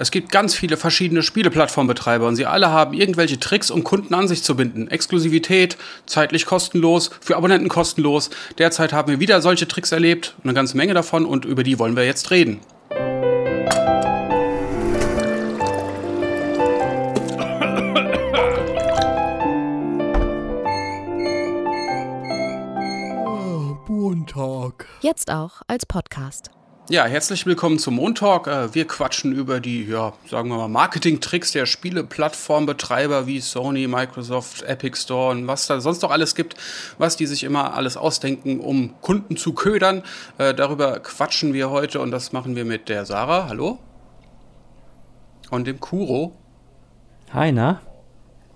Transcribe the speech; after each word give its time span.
Es 0.00 0.10
gibt 0.10 0.32
ganz 0.32 0.54
viele 0.54 0.78
verschiedene 0.78 1.22
Spieleplattformbetreiber 1.22 2.26
und 2.26 2.34
sie 2.34 2.46
alle 2.46 2.70
haben 2.70 2.94
irgendwelche 2.94 3.38
Tricks, 3.38 3.70
um 3.70 3.84
Kunden 3.84 4.14
an 4.14 4.28
sich 4.28 4.42
zu 4.42 4.56
binden. 4.56 4.88
Exklusivität, 4.88 5.76
zeitlich 6.06 6.46
kostenlos, 6.46 7.10
für 7.20 7.36
Abonnenten 7.36 7.68
kostenlos. 7.68 8.30
Derzeit 8.56 8.94
haben 8.94 9.10
wir 9.12 9.20
wieder 9.20 9.42
solche 9.42 9.68
Tricks 9.68 9.92
erlebt, 9.92 10.34
eine 10.42 10.54
ganze 10.54 10.78
Menge 10.78 10.94
davon 10.94 11.26
und 11.26 11.44
über 11.44 11.64
die 11.64 11.78
wollen 11.78 11.96
wir 11.96 12.06
jetzt 12.06 12.30
reden. 12.30 12.60
Jetzt 25.02 25.30
auch 25.30 25.60
als 25.66 25.84
Podcast. 25.84 26.50
Ja, 26.90 27.04
herzlich 27.04 27.46
willkommen 27.46 27.78
zum 27.78 27.94
Montalk. 27.94 28.48
Äh, 28.48 28.74
wir 28.74 28.84
quatschen 28.84 29.32
über 29.32 29.60
die, 29.60 29.84
ja, 29.84 30.12
sagen 30.28 30.48
wir 30.48 30.56
mal, 30.56 30.66
Marketing-Tricks 30.66 31.52
der 31.52 31.64
Spieleplattformbetreiber 31.64 33.28
wie 33.28 33.38
Sony, 33.38 33.86
Microsoft, 33.86 34.62
Epic 34.62 34.98
Store 34.98 35.30
und 35.30 35.46
was 35.46 35.68
da 35.68 35.80
sonst 35.80 36.02
noch 36.02 36.10
alles 36.10 36.34
gibt, 36.34 36.56
was 36.98 37.16
die 37.16 37.26
sich 37.26 37.44
immer 37.44 37.74
alles 37.74 37.96
ausdenken, 37.96 38.58
um 38.58 39.00
Kunden 39.02 39.36
zu 39.36 39.52
ködern. 39.52 40.02
Äh, 40.38 40.52
darüber 40.52 40.98
quatschen 40.98 41.54
wir 41.54 41.70
heute 41.70 42.00
und 42.00 42.10
das 42.10 42.32
machen 42.32 42.56
wir 42.56 42.64
mit 42.64 42.88
der 42.88 43.06
Sarah. 43.06 43.46
Hallo? 43.48 43.78
Und 45.48 45.68
dem 45.68 45.78
Kuro. 45.78 46.32
Hi, 47.32 47.52
na? 47.52 47.82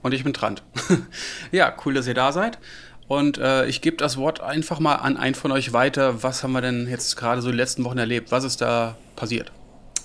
Und 0.02 0.12
ich 0.12 0.24
bin 0.24 0.34
Trant. 0.34 0.64
ja, 1.52 1.72
cool, 1.84 1.94
dass 1.94 2.08
ihr 2.08 2.14
da 2.14 2.32
seid. 2.32 2.58
Und 3.08 3.38
äh, 3.38 3.66
ich 3.66 3.80
gebe 3.80 3.96
das 3.96 4.16
Wort 4.16 4.40
einfach 4.40 4.80
mal 4.80 4.96
an 4.96 5.16
einen 5.16 5.34
von 5.34 5.52
euch 5.52 5.72
weiter. 5.72 6.22
Was 6.22 6.42
haben 6.42 6.52
wir 6.52 6.60
denn 6.60 6.88
jetzt 6.88 7.16
gerade 7.16 7.42
so 7.42 7.50
die 7.50 7.56
letzten 7.56 7.84
Wochen 7.84 7.98
erlebt? 7.98 8.32
Was 8.32 8.44
ist 8.44 8.60
da 8.60 8.96
passiert? 9.16 9.52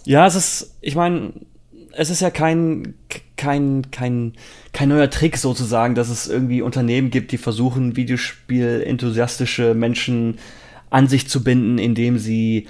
Ja, 0.05 0.25
es 0.27 0.35
ist, 0.35 0.75
ich 0.81 0.95
meine, 0.95 1.33
es 1.93 2.09
ist 2.09 2.21
ja 2.21 2.29
kein, 2.29 2.95
kein, 3.37 3.89
kein, 3.91 4.33
kein 4.73 4.89
neuer 4.89 5.09
Trick 5.09 5.37
sozusagen, 5.37 5.95
dass 5.95 6.09
es 6.09 6.27
irgendwie 6.27 6.61
Unternehmen 6.61 7.09
gibt, 7.09 7.31
die 7.31 7.37
versuchen, 7.37 7.95
Videospiel-enthusiastische 7.95 9.73
Menschen 9.73 10.37
an 10.89 11.07
sich 11.07 11.27
zu 11.27 11.43
binden, 11.43 11.77
indem 11.77 12.17
sie 12.17 12.67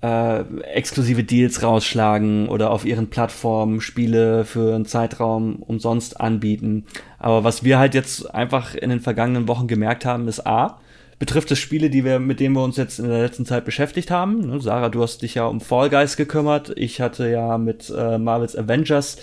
äh, 0.00 0.40
exklusive 0.62 1.24
Deals 1.24 1.62
rausschlagen 1.62 2.48
oder 2.48 2.70
auf 2.70 2.84
ihren 2.84 3.10
Plattformen 3.10 3.80
Spiele 3.80 4.44
für 4.44 4.74
einen 4.74 4.86
Zeitraum 4.86 5.56
umsonst 5.56 6.20
anbieten. 6.20 6.86
Aber 7.18 7.44
was 7.44 7.64
wir 7.64 7.78
halt 7.78 7.94
jetzt 7.94 8.32
einfach 8.32 8.74
in 8.74 8.90
den 8.90 9.00
vergangenen 9.00 9.48
Wochen 9.48 9.66
gemerkt 9.66 10.04
haben, 10.04 10.28
ist 10.28 10.46
A, 10.46 10.78
betrifft 11.18 11.50
es 11.50 11.58
Spiele, 11.58 11.90
die 11.90 12.04
wir, 12.04 12.20
mit 12.20 12.38
denen 12.38 12.54
wir 12.54 12.62
uns 12.62 12.76
jetzt 12.76 13.00
in 13.00 13.08
der 13.08 13.22
letzten 13.22 13.44
Zeit 13.44 13.64
beschäftigt 13.64 14.10
haben. 14.10 14.48
Ne, 14.48 14.60
Sarah, 14.60 14.88
du 14.88 15.02
hast 15.02 15.22
dich 15.22 15.34
ja 15.34 15.46
um 15.46 15.60
Fall 15.60 15.90
Guys 15.90 16.16
gekümmert. 16.16 16.72
Ich 16.76 17.00
hatte 17.00 17.28
ja 17.28 17.58
mit 17.58 17.92
äh, 17.96 18.18
Marvel's 18.18 18.56
Avengers 18.56 19.16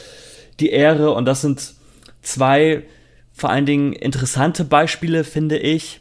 die 0.59 0.69
Ehre 0.69 1.11
und 1.13 1.25
das 1.25 1.41
sind 1.41 1.73
zwei 2.21 2.83
vor 3.31 3.49
allen 3.49 3.65
Dingen 3.65 3.93
interessante 3.93 4.63
Beispiele, 4.63 5.25
finde 5.25 5.57
ich, 5.57 5.99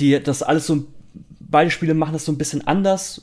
die 0.00 0.20
das 0.20 0.42
alles 0.42 0.66
so 0.66 0.84
beide 1.38 1.70
Spiele 1.70 1.94
machen 1.94 2.12
das 2.12 2.24
so 2.24 2.32
ein 2.32 2.38
bisschen 2.38 2.66
anders, 2.66 3.22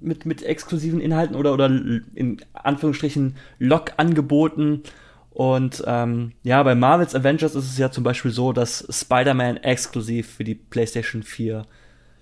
mit, 0.00 0.26
mit 0.26 0.42
exklusiven 0.42 1.00
Inhalten 1.00 1.36
oder, 1.36 1.52
oder 1.52 1.66
in 1.66 2.38
Anführungsstrichen 2.52 3.36
Log-Angeboten. 3.58 4.82
Und 5.30 5.82
ähm, 5.86 6.32
ja, 6.42 6.62
bei 6.62 6.74
Marvel's 6.74 7.14
Avengers 7.14 7.54
ist 7.54 7.70
es 7.70 7.78
ja 7.78 7.90
zum 7.90 8.04
Beispiel 8.04 8.30
so, 8.30 8.52
dass 8.52 8.86
Spider-Man 8.88 9.58
exklusiv 9.58 10.28
für 10.28 10.44
die 10.44 10.54
PlayStation 10.54 11.22
4 11.22 11.66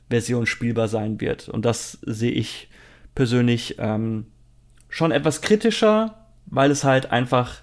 Version 0.09 0.47
spielbar 0.47 0.89
sein 0.89 1.21
wird. 1.21 1.49
Und 1.49 1.65
das 1.65 1.99
sehe 2.03 2.33
ich 2.33 2.69
persönlich 3.15 3.77
ähm, 3.79 4.27
schon 4.89 5.11
etwas 5.11 5.41
kritischer, 5.41 6.27
weil 6.47 6.71
es 6.71 6.85
halt 6.85 7.11
einfach, 7.11 7.63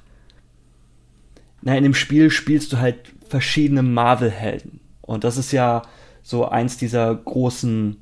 na, 1.61 1.75
in 1.75 1.83
dem 1.83 1.93
Spiel 1.93 2.29
spielst 2.31 2.73
du 2.73 2.77
halt 2.77 2.97
verschiedene 3.27 3.83
Marvel-Helden. 3.83 4.79
Und 5.01 5.23
das 5.23 5.37
ist 5.37 5.51
ja 5.51 5.83
so 6.21 6.47
eins 6.47 6.77
dieser 6.77 7.13
großen 7.13 7.97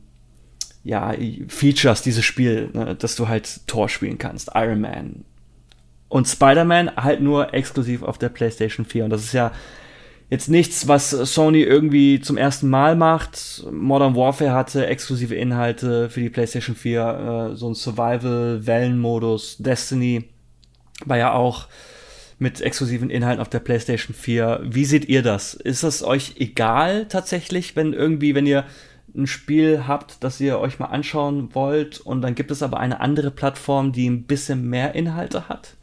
ja, 0.84 1.14
Features 1.48 2.02
dieses 2.02 2.24
Spiel, 2.24 2.70
ne, 2.74 2.96
dass 2.96 3.16
du 3.16 3.28
halt 3.28 3.68
Tor 3.68 3.90
spielen 3.90 4.18
kannst, 4.18 4.52
Iron 4.56 4.82
Man. 4.82 5.26
Und 6.10 6.28
Spider-Man 6.28 6.96
halt 6.96 7.22
nur 7.22 7.54
exklusiv 7.54 8.04
auf 8.04 8.18
der 8.18 8.30
PlayStation 8.30 8.86
4. 8.86 9.06
Und 9.06 9.10
das 9.10 9.24
ist 9.24 9.34
ja 9.34 9.52
jetzt 10.30 10.50
nichts, 10.50 10.88
was 10.88 11.10
Sony 11.10 11.62
irgendwie 11.62 12.22
zum 12.22 12.38
ersten 12.38 12.70
Mal 12.70 12.96
macht. 12.96 13.66
Modern 13.72 14.16
Warfare 14.16 14.54
hatte 14.54 14.88
exklusive 14.88 15.36
Inhalte 15.36 16.10
für 16.10 16.22
die 16.22 16.30
PlayStation 16.30 16.76
4, 16.76 17.52
äh, 17.52 17.56
so 17.56 17.70
ein 17.70 17.76
Survival-Wellenmodus. 17.76 19.58
Destiny 19.58 20.26
war 21.06 21.18
ja 21.18 21.34
auch 21.34 21.68
mit 22.40 22.62
exklusiven 22.62 23.09
Inhalten 23.09 23.42
auf 23.42 23.50
der 23.50 23.59
PlayStation 23.59 24.16
4. 24.16 24.62
Wie 24.64 24.86
seht 24.86 25.09
ihr 25.09 25.24
das? 25.24 25.54
Ist 25.56 25.84
es 25.84 26.04
euch 26.04 26.36
egal 26.38 27.08
tatsächlich, 27.08 27.76
wenn 27.76 27.94
irgendwie, 27.94 28.36
wenn 28.36 28.46
ihr 28.46 28.66
ein 29.17 29.28
Spiel 29.28 29.88
habt, 29.88 30.23
das 30.23 30.39
ihr 30.39 30.59
euch 30.59 30.79
mal 30.79 30.85
anschauen 30.85 31.53
wollt 31.55 32.00
und 32.00 32.22
dann 32.22 32.35
gibt 32.35 32.51
es 32.51 32.63
aber 32.63 32.79
eine 32.79 33.01
andere 33.01 33.31
Plattform, 33.31 33.91
die 33.91 34.09
ein 34.09 34.23
bisschen 34.23 34.69
mehr 34.69 34.95
Inhalte 34.95 35.50
hat? 35.50 35.75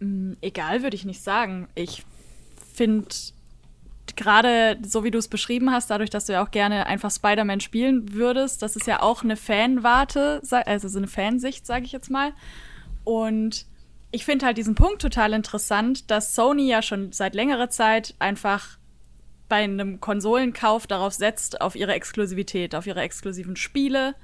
Mm, 0.00 0.32
egal, 0.40 0.82
würde 0.82 0.96
ich 0.96 1.04
nicht 1.04 1.22
sagen. 1.22 1.68
Ich 1.74 2.04
finde 2.74 3.08
gerade 4.16 4.78
so 4.82 5.04
wie 5.04 5.10
du 5.10 5.18
es 5.18 5.28
beschrieben 5.28 5.70
hast, 5.70 5.90
dadurch, 5.90 6.10
dass 6.10 6.26
du 6.26 6.32
ja 6.32 6.44
auch 6.44 6.50
gerne 6.50 6.86
einfach 6.86 7.10
Spider-Man 7.10 7.60
spielen 7.60 8.12
würdest, 8.12 8.62
das 8.62 8.76
ist 8.76 8.86
ja 8.86 9.02
auch 9.02 9.22
eine 9.22 9.36
Fanwarte, 9.36 10.42
also 10.66 10.88
so 10.88 10.98
eine 10.98 11.06
Fansicht, 11.06 11.66
sage 11.66 11.84
ich 11.84 11.92
jetzt 11.92 12.10
mal. 12.10 12.32
Und 13.04 13.66
ich 14.10 14.24
finde 14.24 14.46
halt 14.46 14.58
diesen 14.58 14.74
Punkt 14.74 15.00
total 15.00 15.32
interessant, 15.32 16.10
dass 16.10 16.34
Sony 16.34 16.68
ja 16.68 16.82
schon 16.82 17.12
seit 17.12 17.34
längerer 17.34 17.70
Zeit 17.70 18.14
einfach 18.18 18.78
bei 19.52 19.64
einem 19.64 20.00
Konsolenkauf 20.00 20.86
darauf 20.86 21.12
setzt, 21.12 21.60
auf 21.60 21.76
ihre 21.76 21.92
Exklusivität, 21.92 22.74
auf 22.74 22.86
ihre 22.86 23.02
exklusiven 23.02 23.54
Spiele, 23.54 24.14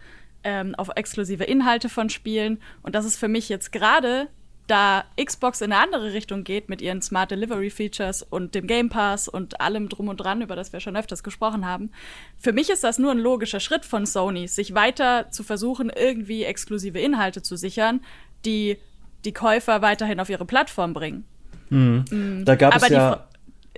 ähm, 0.42 0.74
auf 0.76 0.88
exklusive 0.96 1.44
Inhalte 1.44 1.90
von 1.90 2.08
Spielen. 2.08 2.62
Und 2.82 2.94
das 2.94 3.04
ist 3.04 3.18
für 3.18 3.28
mich 3.28 3.50
jetzt 3.50 3.70
gerade, 3.70 4.28
da 4.68 5.04
Xbox 5.22 5.60
in 5.60 5.70
eine 5.70 5.82
andere 5.82 6.14
Richtung 6.14 6.44
geht 6.44 6.70
mit 6.70 6.80
ihren 6.80 7.02
Smart 7.02 7.30
Delivery 7.30 7.68
Features 7.68 8.22
und 8.22 8.54
dem 8.54 8.66
Game 8.66 8.88
Pass 8.88 9.28
und 9.28 9.60
allem 9.60 9.90
drum 9.90 10.08
und 10.08 10.16
dran, 10.16 10.40
über 10.40 10.56
das 10.56 10.72
wir 10.72 10.80
schon 10.80 10.96
öfters 10.96 11.22
gesprochen 11.22 11.66
haben. 11.66 11.90
Für 12.38 12.54
mich 12.54 12.70
ist 12.70 12.82
das 12.82 12.98
nur 12.98 13.10
ein 13.10 13.18
logischer 13.18 13.60
Schritt 13.60 13.84
von 13.84 14.06
Sony, 14.06 14.48
sich 14.48 14.72
weiter 14.72 15.30
zu 15.30 15.44
versuchen, 15.44 15.92
irgendwie 15.94 16.44
exklusive 16.44 17.00
Inhalte 17.00 17.42
zu 17.42 17.58
sichern, 17.58 18.00
die 18.46 18.78
die 19.26 19.34
Käufer 19.34 19.82
weiterhin 19.82 20.20
auf 20.20 20.30
ihre 20.30 20.46
Plattform 20.46 20.94
bringen. 20.94 21.26
Mhm. 21.68 22.06
Mhm. 22.10 22.44
Da 22.46 22.54
gab 22.56 22.74
Aber 22.74 22.86
es 22.86 22.92
ja 22.92 23.28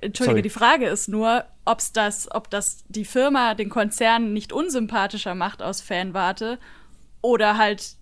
Entschuldige, 0.00 0.32
Sorry. 0.32 0.42
die 0.42 0.50
Frage 0.50 0.86
ist 0.86 1.08
nur, 1.08 1.44
ob's 1.64 1.92
das, 1.92 2.28
ob 2.30 2.50
das 2.50 2.84
die 2.88 3.04
Firma, 3.04 3.54
den 3.54 3.68
Konzern 3.68 4.32
nicht 4.32 4.52
unsympathischer 4.52 5.34
macht 5.34 5.62
aus 5.62 5.80
Fanwarte 5.80 6.58
oder 7.22 7.58
halt, 7.58 7.94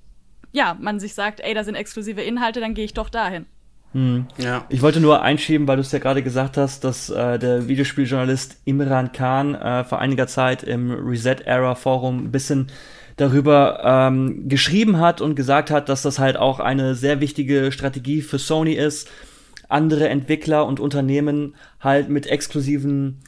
ja, 0.53 0.77
man 0.81 1.01
sich 1.01 1.15
sagt, 1.15 1.41
ey, 1.41 1.55
da 1.55 1.65
sind 1.65 1.75
exklusive 1.75 2.23
Inhalte, 2.23 2.61
dann 2.61 2.75
gehe 2.75 2.85
ich 2.85 2.95
doch 2.95 3.09
dahin. 3.09 3.47
Hm. 3.93 4.27
Ja. 4.37 4.67
Ich 4.69 4.83
wollte 4.83 5.01
nur 5.01 5.23
einschieben, 5.23 5.67
weil 5.67 5.77
du 5.77 5.83
es 5.83 5.93
ja 5.93 5.99
gerade 5.99 6.23
gesagt 6.23 6.57
hast, 6.57 6.85
dass 6.85 7.09
äh, 7.09 7.39
der 7.39 7.69
Videospieljournalist 7.69 8.61
Imran 8.65 9.13
Khan 9.13 9.55
äh, 9.55 9.85
vor 9.85 9.99
einiger 9.99 10.27
Zeit 10.27 10.63
im 10.63 10.91
Reset 10.91 11.37
Era 11.47 11.75
Forum 11.75 12.25
ein 12.25 12.31
bisschen 12.31 12.71
darüber 13.17 13.81
ähm, 13.83 14.49
geschrieben 14.49 15.01
hat 15.01 15.21
und 15.21 15.35
gesagt 15.35 15.71
hat, 15.71 15.89
dass 15.89 16.03
das 16.03 16.19
halt 16.19 16.37
auch 16.37 16.61
eine 16.61 16.95
sehr 16.95 17.21
wichtige 17.21 17.73
Strategie 17.73 18.23
für 18.23 18.39
Sony 18.39 18.75
ist, 18.75 19.11
andere 19.69 20.09
Entwickler 20.09 20.67
und 20.67 20.81
Unternehmen 20.81 21.55
halt 21.81 22.09
mit 22.09 22.27
exklusiven 22.27 23.21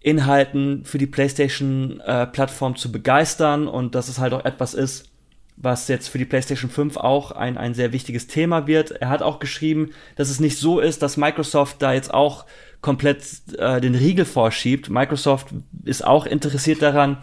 Inhalten 0.00 0.84
für 0.84 0.98
die 0.98 1.06
PlayStation-Plattform 1.06 2.72
äh, 2.72 2.76
zu 2.76 2.90
begeistern 2.90 3.68
und 3.68 3.94
dass 3.94 4.08
es 4.08 4.18
halt 4.18 4.32
auch 4.32 4.44
etwas 4.44 4.74
ist, 4.74 5.10
was 5.56 5.88
jetzt 5.88 6.08
für 6.08 6.16
die 6.16 6.24
PlayStation 6.24 6.70
5 6.70 6.96
auch 6.96 7.32
ein, 7.32 7.58
ein 7.58 7.74
sehr 7.74 7.92
wichtiges 7.92 8.26
Thema 8.26 8.66
wird. 8.66 8.92
Er 8.92 9.10
hat 9.10 9.20
auch 9.20 9.38
geschrieben, 9.38 9.90
dass 10.16 10.30
es 10.30 10.40
nicht 10.40 10.56
so 10.58 10.80
ist, 10.80 11.02
dass 11.02 11.18
Microsoft 11.18 11.82
da 11.82 11.92
jetzt 11.92 12.14
auch 12.14 12.46
komplett 12.80 13.22
äh, 13.58 13.80
den 13.80 13.94
Riegel 13.94 14.24
vorschiebt. 14.24 14.88
Microsoft 14.88 15.48
ist 15.84 16.04
auch 16.04 16.24
interessiert 16.24 16.80
daran, 16.80 17.18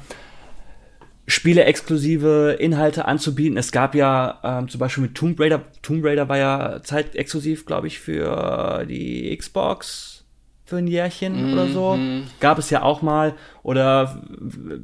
Spiele-exklusive 1.29 2.55
Inhalte 2.57 3.05
anzubieten. 3.05 3.57
Es 3.57 3.73
gab 3.73 3.95
ja 3.95 4.39
ähm, 4.43 4.69
zum 4.69 4.79
Beispiel 4.79 5.03
mit 5.03 5.15
Tomb 5.15 5.39
Raider, 5.39 5.61
Tomb 5.81 6.03
Raider 6.05 6.29
war 6.29 6.37
ja 6.37 6.79
zeitexklusiv, 6.81 7.65
glaube 7.65 7.87
ich, 7.87 7.99
für 7.99 8.85
die 8.87 9.35
Xbox 9.35 10.17
für 10.63 10.77
ein 10.77 10.87
Jährchen 10.87 11.49
mm 11.49 11.53
oder 11.53 11.67
so. 11.67 11.95
Mhm. 11.95 12.23
Gab 12.39 12.59
es 12.59 12.69
ja 12.69 12.81
auch 12.81 13.01
mal. 13.01 13.35
Oder 13.63 14.21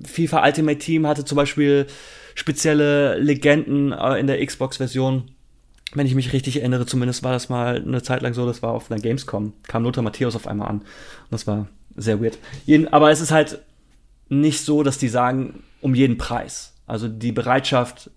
FIFA 0.05 0.45
Ultimate 0.45 0.79
Team 0.79 1.07
hatte 1.07 1.25
zum 1.25 1.35
Beispiel 1.35 1.87
spezielle 2.35 3.17
Legenden 3.19 3.91
äh, 3.91 4.19
in 4.19 4.27
der 4.27 4.45
Xbox-Version. 4.45 5.31
Wenn 5.93 6.07
ich 6.07 6.15
mich 6.15 6.33
richtig 6.33 6.57
erinnere, 6.57 6.85
zumindest 6.85 7.23
war 7.23 7.31
das 7.31 7.49
mal 7.49 7.77
eine 7.77 8.01
Zeit 8.01 8.21
lang 8.21 8.33
so, 8.33 8.45
das 8.45 8.63
war 8.63 8.71
auf 8.71 8.89
einer 8.89 8.99
Gamescom. 8.99 9.53
Kam 9.67 9.83
Lothar 9.83 10.03
Matthäus 10.03 10.35
auf 10.35 10.47
einmal 10.47 10.69
an. 10.69 10.79
Und 10.79 11.31
das 11.31 11.47
war 11.47 11.67
sehr 11.95 12.21
weird. 12.21 12.37
Jeden, 12.65 12.87
aber 12.87 13.11
es 13.11 13.21
ist 13.21 13.31
halt 13.31 13.59
nicht 14.29 14.61
so, 14.61 14.83
dass 14.83 14.97
die 14.97 15.09
sagen, 15.09 15.63
um 15.83 15.95
jeden 15.95 16.17
Preis. 16.17 16.73
Also 16.87 17.07
die 17.07 17.31
Bereitschaft, 17.31 18.09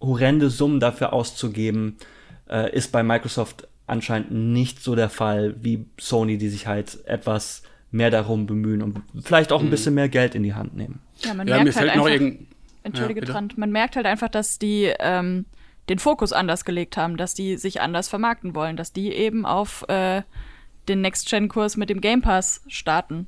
horrende 0.00 0.50
Summen 0.50 0.80
dafür 0.80 1.12
auszugeben, 1.12 1.96
äh, 2.48 2.74
ist 2.74 2.92
bei 2.92 3.02
Microsoft 3.02 3.68
anscheinend 3.86 4.32
nicht 4.32 4.82
so 4.82 4.94
der 4.94 5.08
Fall 5.08 5.54
wie 5.60 5.86
Sony, 5.98 6.38
die 6.38 6.48
sich 6.48 6.66
halt 6.66 7.06
etwas 7.06 7.62
mehr 7.90 8.10
darum 8.10 8.46
bemühen 8.46 8.82
und 8.82 9.02
vielleicht 9.22 9.52
auch 9.52 9.60
ein 9.60 9.66
mhm. 9.66 9.70
bisschen 9.70 9.94
mehr 9.94 10.08
Geld 10.08 10.34
in 10.34 10.42
die 10.42 10.54
Hand 10.54 10.76
nehmen. 10.76 11.00
Ja, 11.20 11.34
man 11.34 11.46
ja, 11.46 11.62
merkt 11.62 11.76
halt 11.76 11.90
einfach, 11.90 12.38
Entschuldige, 12.82 13.20
ja, 13.20 13.26
Trant, 13.26 13.58
man 13.58 13.70
merkt 13.70 13.96
halt 13.96 14.06
einfach, 14.06 14.28
dass 14.28 14.58
die 14.58 14.92
ähm, 15.00 15.46
den 15.88 15.98
Fokus 15.98 16.32
anders 16.32 16.64
gelegt 16.64 16.96
haben, 16.96 17.16
dass 17.16 17.34
die 17.34 17.56
sich 17.56 17.80
anders 17.80 18.08
vermarkten 18.08 18.54
wollen, 18.54 18.76
dass 18.76 18.92
die 18.92 19.12
eben 19.12 19.46
auf 19.46 19.84
äh, 19.88 20.22
den 20.88 21.00
Next-Gen-Kurs 21.00 21.76
mit 21.76 21.90
dem 21.90 22.00
Game 22.00 22.22
Pass 22.22 22.62
starten 22.68 23.26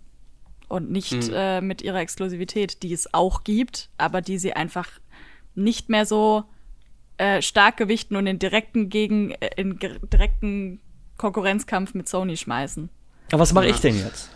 und 0.68 0.90
nicht 0.90 1.28
mhm. 1.28 1.34
äh, 1.34 1.60
mit 1.60 1.82
ihrer 1.82 2.00
Exklusivität, 2.00 2.82
die 2.82 2.92
es 2.92 3.12
auch 3.12 3.44
gibt, 3.44 3.90
aber 3.98 4.20
die 4.20 4.38
sie 4.38 4.52
einfach 4.52 4.88
nicht 5.54 5.88
mehr 5.88 6.06
so 6.06 6.44
äh, 7.16 7.42
stark 7.42 7.76
gewichten 7.76 8.16
und 8.16 8.26
in 8.26 8.38
direkten 8.38 8.88
gegen 8.90 9.32
äh, 9.32 9.50
in 9.56 9.78
direkten 9.78 10.80
Konkurrenzkampf 11.16 11.94
mit 11.94 12.08
Sony 12.08 12.36
schmeißen. 12.36 12.90
Aber 13.32 13.40
was 13.40 13.52
mache 13.52 13.66
ja. 13.66 13.74
ich 13.74 13.80
denn 13.80 13.98
jetzt? 13.98 14.30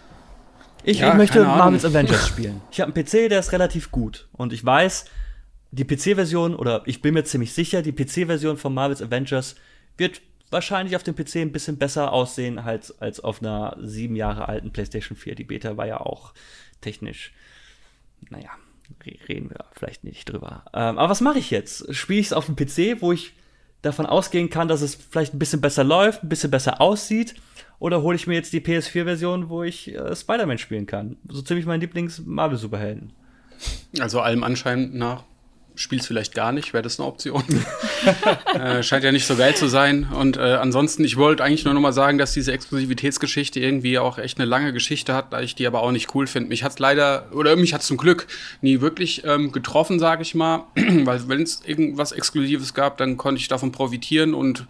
Ich, 0.84 0.98
ja, 0.98 1.10
ich 1.10 1.14
möchte 1.14 1.44
Marvel's 1.44 1.84
Avengers 1.84 2.26
spielen. 2.26 2.60
Ich 2.72 2.80
habe 2.80 2.92
einen 2.92 3.04
PC, 3.04 3.28
der 3.28 3.38
ist 3.38 3.52
relativ 3.52 3.92
gut 3.92 4.28
und 4.32 4.52
ich 4.52 4.64
weiß, 4.64 5.04
die 5.70 5.84
PC-Version 5.84 6.56
oder 6.56 6.82
ich 6.86 7.00
bin 7.00 7.14
mir 7.14 7.24
ziemlich 7.24 7.54
sicher, 7.54 7.82
die 7.82 7.92
PC-Version 7.92 8.56
von 8.56 8.74
Marvel's 8.74 9.00
Avengers 9.00 9.54
wird 9.96 10.20
wahrscheinlich 10.52 10.96
auf 10.96 11.02
dem 11.02 11.14
PC 11.14 11.36
ein 11.36 11.52
bisschen 11.52 11.78
besser 11.78 12.12
aussehen 12.12 12.58
als, 12.58 13.00
als 13.00 13.20
auf 13.20 13.40
einer 13.40 13.76
sieben 13.80 14.16
Jahre 14.16 14.48
alten 14.48 14.72
PlayStation 14.72 15.16
4. 15.16 15.34
Die 15.34 15.44
Beta 15.44 15.76
war 15.76 15.86
ja 15.86 16.00
auch 16.00 16.34
technisch, 16.80 17.32
naja, 18.30 18.50
reden 19.28 19.50
wir 19.50 19.64
vielleicht 19.72 20.04
nicht 20.04 20.26
drüber. 20.26 20.64
Ähm, 20.74 20.98
aber 20.98 21.08
was 21.08 21.20
mache 21.20 21.38
ich 21.38 21.50
jetzt? 21.50 21.94
Spiele 21.94 22.20
ich 22.20 22.26
es 22.26 22.32
auf 22.32 22.46
dem 22.46 22.56
PC, 22.56 23.00
wo 23.00 23.12
ich 23.12 23.34
davon 23.80 24.06
ausgehen 24.06 24.50
kann, 24.50 24.68
dass 24.68 24.80
es 24.80 24.94
vielleicht 24.94 25.34
ein 25.34 25.38
bisschen 25.38 25.60
besser 25.60 25.84
läuft, 25.84 26.22
ein 26.22 26.28
bisschen 26.28 26.50
besser 26.50 26.80
aussieht? 26.80 27.34
Oder 27.78 28.02
hole 28.02 28.14
ich 28.14 28.28
mir 28.28 28.34
jetzt 28.34 28.52
die 28.52 28.60
PS4-Version, 28.60 29.48
wo 29.48 29.64
ich 29.64 29.92
äh, 29.92 30.14
Spider-Man 30.14 30.58
spielen 30.58 30.86
kann? 30.86 31.16
So 31.28 31.42
ziemlich 31.42 31.66
mein 31.66 31.80
Lieblings-Marvel-Superhelden. 31.80 33.12
Also 33.98 34.20
allem 34.20 34.44
Anschein 34.44 34.92
nach 34.92 35.24
spielst 35.74 36.06
vielleicht 36.06 36.34
gar 36.34 36.52
nicht, 36.52 36.72
wäre 36.72 36.82
das 36.82 36.98
eine 36.98 37.08
Option. 37.08 37.42
äh, 38.54 38.82
scheint 38.82 39.04
ja 39.04 39.12
nicht 39.12 39.26
so 39.26 39.36
geil 39.36 39.54
zu 39.54 39.68
sein. 39.68 40.06
Und 40.12 40.36
äh, 40.36 40.40
ansonsten, 40.40 41.04
ich 41.04 41.16
wollte 41.16 41.42
eigentlich 41.42 41.64
nur 41.64 41.74
noch 41.74 41.80
mal 41.80 41.92
sagen, 41.92 42.18
dass 42.18 42.32
diese 42.32 42.52
Exklusivitätsgeschichte 42.52 43.60
irgendwie 43.60 43.98
auch 43.98 44.18
echt 44.18 44.38
eine 44.38 44.48
lange 44.48 44.72
Geschichte 44.72 45.14
hat, 45.14 45.32
da 45.32 45.40
ich 45.40 45.54
die 45.54 45.66
aber 45.66 45.82
auch 45.82 45.92
nicht 45.92 46.14
cool 46.14 46.26
finde. 46.26 46.48
Mich 46.50 46.62
hat's 46.62 46.78
leider, 46.78 47.26
oder 47.32 47.56
mich 47.56 47.74
hat's 47.74 47.86
zum 47.86 47.96
Glück 47.96 48.26
nie 48.60 48.80
wirklich 48.80 49.22
ähm, 49.24 49.52
getroffen, 49.52 49.98
sage 49.98 50.22
ich 50.22 50.34
mal. 50.34 50.64
Weil 50.74 51.28
wenn 51.28 51.42
es 51.42 51.62
irgendwas 51.64 52.12
Exklusives 52.12 52.74
gab, 52.74 52.98
dann 52.98 53.16
konnte 53.16 53.40
ich 53.40 53.48
davon 53.48 53.72
profitieren 53.72 54.34
und 54.34 54.66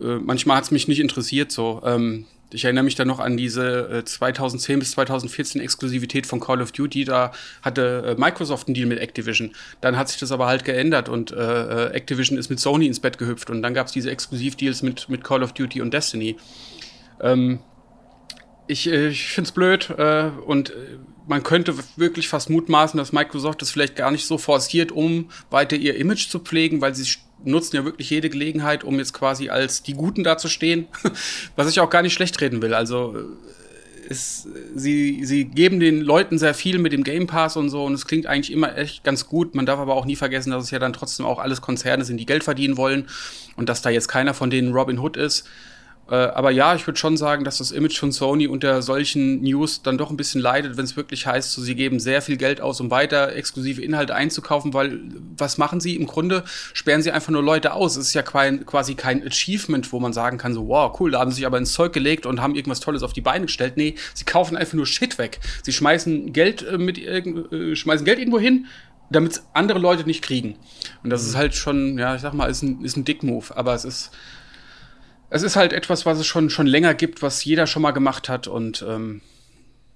äh, 0.00 0.16
manchmal 0.16 0.56
hat's 0.56 0.70
mich 0.70 0.88
nicht 0.88 1.00
interessiert 1.00 1.52
so. 1.52 1.82
Ähm, 1.84 2.26
ich 2.52 2.64
erinnere 2.64 2.84
mich 2.84 2.94
da 2.94 3.04
noch 3.04 3.20
an 3.20 3.36
diese 3.36 3.90
äh, 3.90 4.04
2010 4.04 4.78
bis 4.78 4.92
2014 4.92 5.60
Exklusivität 5.60 6.26
von 6.26 6.40
Call 6.40 6.62
of 6.62 6.72
Duty. 6.72 7.04
Da 7.04 7.32
hatte 7.62 8.16
äh, 8.16 8.20
Microsoft 8.20 8.68
einen 8.68 8.74
Deal 8.74 8.86
mit 8.86 8.98
Activision. 8.98 9.52
Dann 9.80 9.96
hat 9.96 10.08
sich 10.08 10.18
das 10.18 10.32
aber 10.32 10.46
halt 10.46 10.64
geändert 10.64 11.08
und 11.08 11.30
äh, 11.30 11.36
äh 11.36 11.92
Activision 11.92 12.38
ist 12.38 12.48
mit 12.48 12.60
Sony 12.60 12.86
ins 12.86 13.00
Bett 13.00 13.18
gehüpft. 13.18 13.50
Und 13.50 13.62
dann 13.62 13.74
gab 13.74 13.86
es 13.86 13.92
diese 13.92 14.10
Exklusivdeals 14.10 14.82
mit, 14.82 15.08
mit 15.08 15.24
Call 15.24 15.42
of 15.42 15.52
Duty 15.52 15.82
und 15.82 15.92
Destiny. 15.92 16.36
Ähm, 17.20 17.60
ich 18.68 18.88
äh, 18.88 19.08
ich 19.08 19.28
finde 19.28 19.48
es 19.48 19.52
blöd 19.52 19.90
äh, 19.98 20.30
und 20.46 20.72
man 21.26 21.42
könnte 21.42 21.74
wirklich 21.96 22.28
fast 22.28 22.48
mutmaßen, 22.48 22.96
dass 22.96 23.12
Microsoft 23.12 23.60
das 23.60 23.70
vielleicht 23.70 23.96
gar 23.96 24.10
nicht 24.10 24.26
so 24.26 24.38
forciert, 24.38 24.92
um 24.92 25.30
weiter 25.50 25.76
ihr 25.76 25.96
Image 25.96 26.28
zu 26.28 26.38
pflegen, 26.38 26.80
weil 26.80 26.94
sie 26.94 27.06
nutzen 27.44 27.76
ja 27.76 27.84
wirklich 27.84 28.10
jede 28.10 28.30
Gelegenheit, 28.30 28.82
um 28.82 28.98
jetzt 28.98 29.12
quasi 29.12 29.48
als 29.50 29.82
die 29.82 29.92
Guten 29.92 30.24
dazustehen, 30.24 30.86
was 31.56 31.70
ich 31.70 31.80
auch 31.80 31.90
gar 31.90 32.02
nicht 32.02 32.14
schlecht 32.14 32.40
reden 32.40 32.62
will. 32.62 32.74
Also 32.74 33.14
ist, 34.08 34.46
äh, 34.46 34.50
sie, 34.74 35.24
sie 35.24 35.44
geben 35.44 35.80
den 35.80 36.00
Leuten 36.00 36.38
sehr 36.38 36.54
viel 36.54 36.78
mit 36.78 36.92
dem 36.92 37.04
Game 37.04 37.26
Pass 37.26 37.56
und 37.56 37.68
so 37.68 37.84
und 37.84 37.92
es 37.92 38.06
klingt 38.06 38.26
eigentlich 38.26 38.52
immer 38.52 38.76
echt 38.76 39.04
ganz 39.04 39.26
gut. 39.26 39.54
Man 39.54 39.66
darf 39.66 39.78
aber 39.78 39.94
auch 39.94 40.06
nie 40.06 40.16
vergessen, 40.16 40.50
dass 40.50 40.64
es 40.64 40.70
ja 40.70 40.78
dann 40.78 40.92
trotzdem 40.92 41.26
auch 41.26 41.38
alles 41.38 41.60
Konzerne 41.60 42.04
sind, 42.04 42.16
die 42.16 42.26
Geld 42.26 42.44
verdienen 42.44 42.76
wollen 42.76 43.06
und 43.56 43.68
dass 43.68 43.82
da 43.82 43.90
jetzt 43.90 44.08
keiner 44.08 44.34
von 44.34 44.50
denen 44.50 44.72
Robin 44.72 44.98
Hood 44.98 45.16
ist. 45.16 45.46
Äh, 46.10 46.14
aber 46.14 46.50
ja, 46.50 46.74
ich 46.74 46.86
würde 46.86 46.98
schon 46.98 47.16
sagen, 47.16 47.44
dass 47.44 47.58
das 47.58 47.70
Image 47.70 47.98
von 47.98 48.12
Sony 48.12 48.46
unter 48.46 48.80
solchen 48.80 49.42
News 49.42 49.82
dann 49.82 49.98
doch 49.98 50.10
ein 50.10 50.16
bisschen 50.16 50.40
leidet, 50.40 50.76
wenn 50.76 50.84
es 50.84 50.96
wirklich 50.96 51.26
heißt, 51.26 51.52
so, 51.52 51.60
sie 51.60 51.74
geben 51.74 52.00
sehr 52.00 52.22
viel 52.22 52.36
Geld 52.36 52.60
aus, 52.60 52.80
um 52.80 52.90
weiter 52.90 53.34
exklusive 53.34 53.82
Inhalte 53.82 54.14
einzukaufen, 54.14 54.72
weil 54.72 55.00
was 55.36 55.58
machen 55.58 55.80
sie? 55.80 55.96
Im 55.96 56.06
Grunde 56.06 56.44
sperren 56.72 57.02
sie 57.02 57.12
einfach 57.12 57.30
nur 57.30 57.42
Leute 57.42 57.74
aus. 57.74 57.96
Es 57.96 58.08
ist 58.08 58.14
ja 58.14 58.22
quasi 58.22 58.94
kein 58.94 59.26
Achievement, 59.26 59.92
wo 59.92 60.00
man 60.00 60.14
sagen 60.14 60.38
kann, 60.38 60.54
so, 60.54 60.66
wow, 60.68 60.98
cool, 60.98 61.10
da 61.10 61.20
haben 61.20 61.30
sie 61.30 61.36
sich 61.36 61.46
aber 61.46 61.58
ins 61.58 61.74
Zeug 61.74 61.92
gelegt 61.92 62.24
und 62.24 62.40
haben 62.40 62.54
irgendwas 62.54 62.80
Tolles 62.80 63.02
auf 63.02 63.12
die 63.12 63.20
Beine 63.20 63.46
gestellt. 63.46 63.76
Nee, 63.76 63.94
sie 64.14 64.24
kaufen 64.24 64.56
einfach 64.56 64.74
nur 64.74 64.86
Shit 64.86 65.18
weg. 65.18 65.40
Sie 65.62 65.72
schmeißen 65.72 66.32
Geld 66.32 66.62
äh, 66.62 66.78
mit 66.78 66.98
äh, 66.98 67.76
schmeißen 67.76 68.06
Geld 68.06 68.18
irgendwo 68.18 68.38
hin, 68.38 68.66
damit 69.10 69.42
andere 69.52 69.78
Leute 69.78 70.04
nicht 70.04 70.22
kriegen. 70.22 70.56
Und 71.02 71.10
das 71.10 71.26
ist 71.26 71.36
halt 71.36 71.54
schon, 71.54 71.98
ja, 71.98 72.14
ich 72.14 72.22
sag 72.22 72.32
mal, 72.32 72.46
ist 72.46 72.62
ein, 72.62 72.82
ist 72.82 72.96
ein 72.96 73.04
Dick-Move, 73.04 73.56
aber 73.56 73.74
es 73.74 73.84
ist 73.84 74.10
es 75.30 75.42
ist 75.42 75.56
halt 75.56 75.72
etwas, 75.72 76.06
was 76.06 76.18
es 76.18 76.26
schon, 76.26 76.50
schon 76.50 76.66
länger 76.66 76.94
gibt, 76.94 77.22
was 77.22 77.44
jeder 77.44 77.66
schon 77.66 77.82
mal 77.82 77.90
gemacht 77.90 78.28
hat 78.28 78.48
und 78.48 78.84
ähm, 78.86 79.20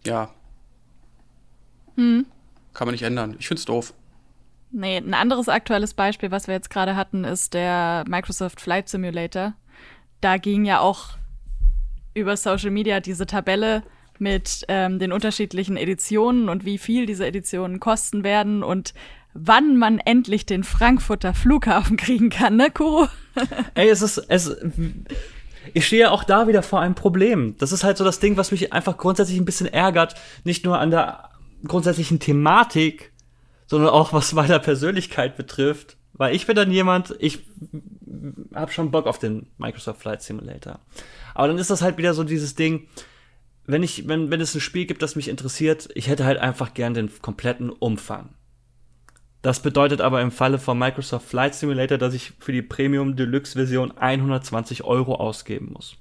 ja. 0.05 0.31
Hm. 1.97 2.27
Kann 2.75 2.87
man 2.87 2.93
nicht 2.93 3.03
ändern. 3.03 3.37
Ich 3.39 3.49
find's 3.49 3.65
doof. 3.65 3.95
Nee, 4.71 4.97
ein 4.97 5.15
anderes 5.15 5.49
aktuelles 5.49 5.93
Beispiel, 5.93 6.31
was 6.31 6.47
wir 6.47 6.55
jetzt 6.55 6.71
gerade 6.71 6.97
hatten, 6.97 7.25
ist 7.25 7.53
der 7.53 8.05
Microsoft 8.09 8.61
Flight 8.61 8.89
Simulator. 8.89 9.55
Da 10.23 10.39
ging 10.39 10.65
ja 10.65 10.81
auch 10.81 11.11
über 12.15 12.37
Social 12.37 12.71
Media 12.71 13.01
diese 13.01 13.27
Tabelle 13.27 13.83
mit 14.19 14.65
ähm, 14.69 14.99
den 14.99 15.13
unterschiedlichen 15.13 15.77
Editionen 15.77 16.49
und 16.49 16.65
wie 16.65 16.79
viel 16.79 17.07
diese 17.07 17.27
Editionen 17.27 17.81
kosten 17.81 18.25
werden 18.25 18.63
und 18.63 18.95
wann 19.35 19.77
man 19.77 19.99
endlich 19.99 20.47
den 20.47 20.65
Frankfurter 20.65 21.35
Flughafen 21.35 21.97
kriegen 21.97 22.31
kann, 22.31 22.57
ne, 22.57 22.71
Kuro? 22.71 23.09
Ey, 23.75 23.89
es 23.89 24.03
ist, 24.03 24.19
es, 24.29 24.57
ich 25.75 25.87
stehe 25.87 26.11
auch 26.11 26.25
da 26.25 26.49
wieder 26.49 26.63
vor 26.63 26.81
einem 26.81 26.95
Problem. 26.95 27.57
Das 27.59 27.73
ist 27.73 27.85
halt 27.85 27.97
so 27.97 28.05
das 28.05 28.21
Ding, 28.21 28.37
was 28.37 28.51
mich 28.51 28.73
einfach 28.73 28.97
grundsätzlich 28.97 29.39
ein 29.39 29.45
bisschen 29.45 29.67
ärgert. 29.67 30.15
Nicht 30.45 30.65
nur 30.65 30.79
an 30.79 30.91
der 30.91 31.31
grundsätzlichen 31.67 32.21
Thematik, 32.21 33.13
sondern 33.67 33.91
auch 33.91 34.13
was 34.13 34.33
meiner 34.33 34.59
Persönlichkeit 34.59 35.37
betrifft. 35.37 35.97
Weil 36.13 36.35
ich 36.35 36.47
bin 36.47 36.57
dann 36.57 36.71
jemand, 36.71 37.15
ich 37.21 37.47
habe 38.55 38.73
schon 38.73 38.91
Bock 38.91 39.07
auf 39.07 39.19
den 39.19 39.47
Microsoft 39.57 40.03
Flight 40.03 40.23
Simulator. 40.23 40.81
Aber 41.35 41.49
dann 41.49 41.59
ist 41.59 41.71
das 41.71 41.81
halt 41.81 41.97
wieder 41.97 42.13
so 42.13 42.25
dieses 42.25 42.55
Ding, 42.55 42.87
wenn 43.65 43.83
ich, 43.83 44.09
wenn, 44.09 44.31
wenn 44.31 44.41
es 44.41 44.55
ein 44.55 44.61
Spiel 44.61 44.87
gibt, 44.87 45.03
das 45.03 45.17
mich 45.17 45.29
interessiert, 45.29 45.89
ich 45.95 46.09
hätte 46.09 46.25
halt 46.25 46.39
einfach 46.39 46.75
gern 46.75 46.95
den 46.95 47.11
kompletten 47.23 47.71
Umfang. 47.71 48.31
Das 49.43 49.61
bedeutet 49.61 50.01
aber 50.01 50.23
im 50.23 50.31
Falle 50.31 50.59
von 50.59 50.79
Microsoft 50.79 51.27
Flight 51.27 51.55
Simulator, 51.55 51.99
dass 51.99 52.15
ich 52.15 52.33
für 52.39 52.53
die 52.53 52.63
Premium 52.63 53.17
Deluxe 53.17 53.55
Version 53.55 53.97
120 53.99 54.85
Euro 54.85 55.17
ausgeben 55.17 55.73
muss. 55.73 55.97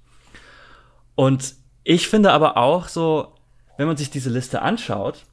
Und 1.15 1.55
ich 1.83 2.07
finde 2.07 2.31
aber 2.31 2.57
auch 2.57 2.87
so, 2.87 3.33
wenn 3.77 3.87
man 3.87 3.97
sich 3.97 4.11
diese 4.11 4.29
Liste 4.29 4.61
anschaut, 4.61 5.25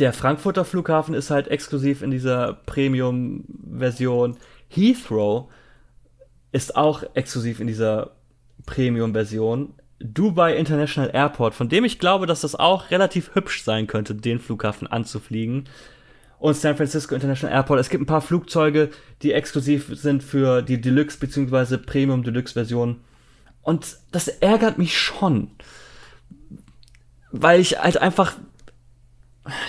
der 0.00 0.12
Frankfurter 0.12 0.64
Flughafen 0.64 1.14
ist 1.14 1.30
halt 1.30 1.48
exklusiv 1.48 2.02
in 2.02 2.10
dieser 2.10 2.54
Premium-Version. 2.54 4.38
Heathrow 4.68 5.50
ist 6.52 6.74
auch 6.74 7.04
exklusiv 7.14 7.60
in 7.60 7.66
dieser 7.66 8.16
Premium-Version. 8.66 9.74
Dubai 10.00 10.56
International 10.56 11.10
Airport, 11.12 11.54
von 11.54 11.68
dem 11.68 11.84
ich 11.84 11.98
glaube, 11.98 12.26
dass 12.26 12.40
das 12.40 12.54
auch 12.56 12.90
relativ 12.90 13.34
hübsch 13.34 13.62
sein 13.62 13.86
könnte, 13.86 14.14
den 14.14 14.40
Flughafen 14.40 14.86
anzufliegen, 14.88 15.68
und 16.40 16.56
San 16.56 16.76
Francisco 16.76 17.14
International 17.14 17.54
Airport. 17.54 17.78
Es 17.78 17.90
gibt 17.90 18.02
ein 18.02 18.06
paar 18.06 18.22
Flugzeuge, 18.22 18.90
die 19.22 19.32
exklusiv 19.32 19.90
sind 19.92 20.24
für 20.24 20.62
die 20.62 20.80
Deluxe 20.80 21.18
bzw. 21.18 21.76
Premium 21.76 22.22
Deluxe 22.22 22.54
Version. 22.54 23.00
Und 23.62 23.98
das 24.10 24.26
ärgert 24.26 24.78
mich 24.78 24.98
schon. 24.98 25.50
Weil 27.30 27.60
ich 27.60 27.78
halt 27.78 27.98
einfach. 27.98 28.36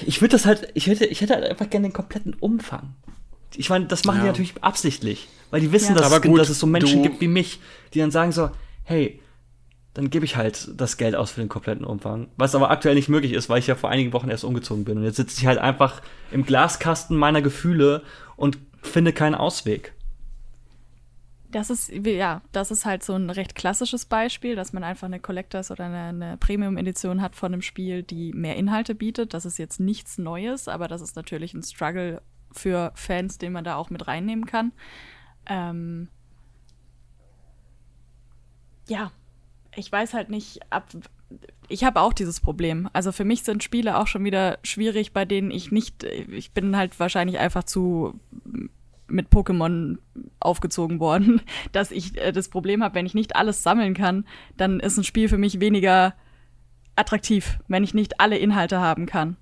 Ich 0.05 0.21
würde 0.21 0.31
das 0.31 0.45
halt. 0.45 0.69
Ich 0.73 0.87
hätte, 0.87 1.05
ich 1.05 1.21
hätte 1.21 1.35
halt 1.35 1.43
einfach 1.43 1.69
gerne 1.69 1.89
den 1.89 1.93
kompletten 1.93 2.33
Umfang. 2.35 2.95
Ich 3.57 3.69
meine, 3.69 3.85
das 3.85 4.05
machen 4.05 4.17
ja. 4.17 4.23
die 4.23 4.29
natürlich 4.29 4.53
absichtlich. 4.63 5.27
Weil 5.51 5.59
die 5.59 5.73
wissen, 5.73 5.93
ja. 5.93 6.01
dass, 6.01 6.21
gut, 6.21 6.39
dass 6.39 6.49
es 6.49 6.59
so 6.59 6.67
Menschen 6.67 7.03
gibt 7.03 7.19
wie 7.19 7.27
mich, 7.27 7.59
die 7.93 7.99
dann 7.99 8.11
sagen 8.11 8.31
so, 8.31 8.49
hey, 8.85 9.19
dann 9.93 10.09
gebe 10.09 10.23
ich 10.23 10.37
halt 10.37 10.69
das 10.79 10.97
Geld 10.97 11.15
aus 11.15 11.31
für 11.31 11.41
den 11.41 11.49
kompletten 11.49 11.85
Umfang. 11.85 12.29
Was 12.37 12.55
aber 12.55 12.71
aktuell 12.71 12.95
nicht 12.95 13.09
möglich 13.09 13.33
ist, 13.33 13.49
weil 13.49 13.59
ich 13.59 13.67
ja 13.67 13.75
vor 13.75 13.89
einigen 13.89 14.13
Wochen 14.13 14.29
erst 14.29 14.45
umgezogen 14.45 14.85
bin. 14.85 14.97
Und 14.97 15.03
jetzt 15.03 15.17
sitze 15.17 15.39
ich 15.39 15.47
halt 15.47 15.59
einfach 15.59 16.01
im 16.31 16.45
Glaskasten 16.45 17.17
meiner 17.17 17.41
Gefühle 17.41 18.03
und 18.37 18.57
finde 18.81 19.11
keinen 19.11 19.35
Ausweg. 19.35 19.93
Das 21.51 21.69
ist, 21.69 21.89
ja, 21.89 22.41
das 22.53 22.71
ist 22.71 22.85
halt 22.85 23.03
so 23.03 23.13
ein 23.13 23.29
recht 23.29 23.55
klassisches 23.55 24.05
Beispiel, 24.05 24.55
dass 24.55 24.71
man 24.71 24.85
einfach 24.85 25.07
eine 25.07 25.19
Collectors- 25.19 25.69
oder 25.69 25.85
eine, 25.85 26.03
eine 26.03 26.37
Premium-Edition 26.37 27.21
hat 27.21 27.35
von 27.35 27.51
einem 27.53 27.61
Spiel, 27.61 28.03
die 28.03 28.31
mehr 28.31 28.55
Inhalte 28.55 28.95
bietet. 28.95 29.33
Das 29.33 29.45
ist 29.45 29.57
jetzt 29.57 29.81
nichts 29.81 30.17
Neues, 30.17 30.69
aber 30.69 30.87
das 30.87 31.01
ist 31.01 31.17
natürlich 31.17 31.53
ein 31.53 31.63
Struggle 31.63 32.21
für 32.53 32.93
Fans, 32.95 33.37
den 33.37 33.51
man 33.51 33.65
da 33.65 33.75
auch 33.75 33.89
mit 33.89 34.07
reinnehmen 34.07 34.45
kann. 34.45 34.71
Ähm 35.45 36.07
ja, 38.87 39.11
ich 39.75 39.91
weiß 39.91 40.13
halt 40.13 40.29
nicht, 40.29 40.59
ab. 40.69 40.87
Ich 41.69 41.83
habe 41.83 42.01
auch 42.01 42.13
dieses 42.13 42.41
Problem. 42.41 42.89
Also 42.91 43.11
für 43.11 43.23
mich 43.23 43.43
sind 43.43 43.63
Spiele 43.63 43.97
auch 43.97 44.07
schon 44.07 44.25
wieder 44.25 44.59
schwierig, 44.63 45.13
bei 45.13 45.25
denen 45.25 45.51
ich 45.51 45.71
nicht. 45.71 46.03
Ich 46.03 46.51
bin 46.51 46.75
halt 46.75 46.99
wahrscheinlich 46.99 47.39
einfach 47.39 47.63
zu 47.63 48.19
mit 49.07 49.29
Pokémon 49.29 49.97
aufgezogen 50.39 50.99
worden, 50.99 51.41
dass 51.71 51.91
ich 51.91 52.17
äh, 52.17 52.31
das 52.31 52.49
Problem 52.49 52.83
habe, 52.83 52.95
wenn 52.95 53.05
ich 53.05 53.13
nicht 53.13 53.35
alles 53.35 53.61
sammeln 53.61 53.93
kann, 53.93 54.25
dann 54.57 54.79
ist 54.79 54.97
ein 54.97 55.03
Spiel 55.03 55.29
für 55.29 55.37
mich 55.37 55.59
weniger 55.59 56.13
attraktiv, 56.95 57.59
wenn 57.67 57.83
ich 57.83 57.93
nicht 57.93 58.19
alle 58.19 58.37
Inhalte 58.37 58.79
haben 58.79 59.05
kann. 59.05 59.37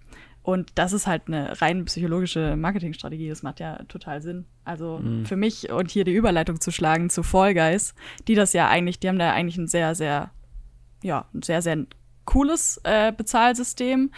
Und 0.49 0.71
das 0.73 0.93
ist 0.93 1.05
halt 1.05 1.27
eine 1.27 1.61
rein 1.61 1.85
psychologische 1.85 2.55
Marketingstrategie. 2.55 3.29
Das 3.29 3.43
macht 3.43 3.59
ja 3.59 3.83
total 3.83 4.19
Sinn. 4.19 4.45
Also 4.63 4.97
mhm. 4.97 5.23
für 5.23 5.35
mich 5.35 5.71
und 5.71 5.91
hier 5.91 6.05
die 6.05 6.15
Überleitung 6.15 6.59
zu 6.59 6.71
schlagen 6.71 7.11
zu 7.11 7.21
Fall 7.21 7.53
Guys, 7.53 7.93
die 8.27 8.33
das 8.33 8.53
ja 8.53 8.67
eigentlich, 8.67 8.99
die 8.99 9.09
haben 9.09 9.19
da 9.19 9.31
eigentlich 9.31 9.59
ein 9.59 9.67
sehr, 9.67 9.93
sehr, 9.93 10.31
ja, 11.03 11.27
ein 11.35 11.43
sehr, 11.43 11.61
sehr 11.61 11.85
cooles 12.25 12.81
äh, 12.83 13.13
Bezahlsystem. 13.15 14.09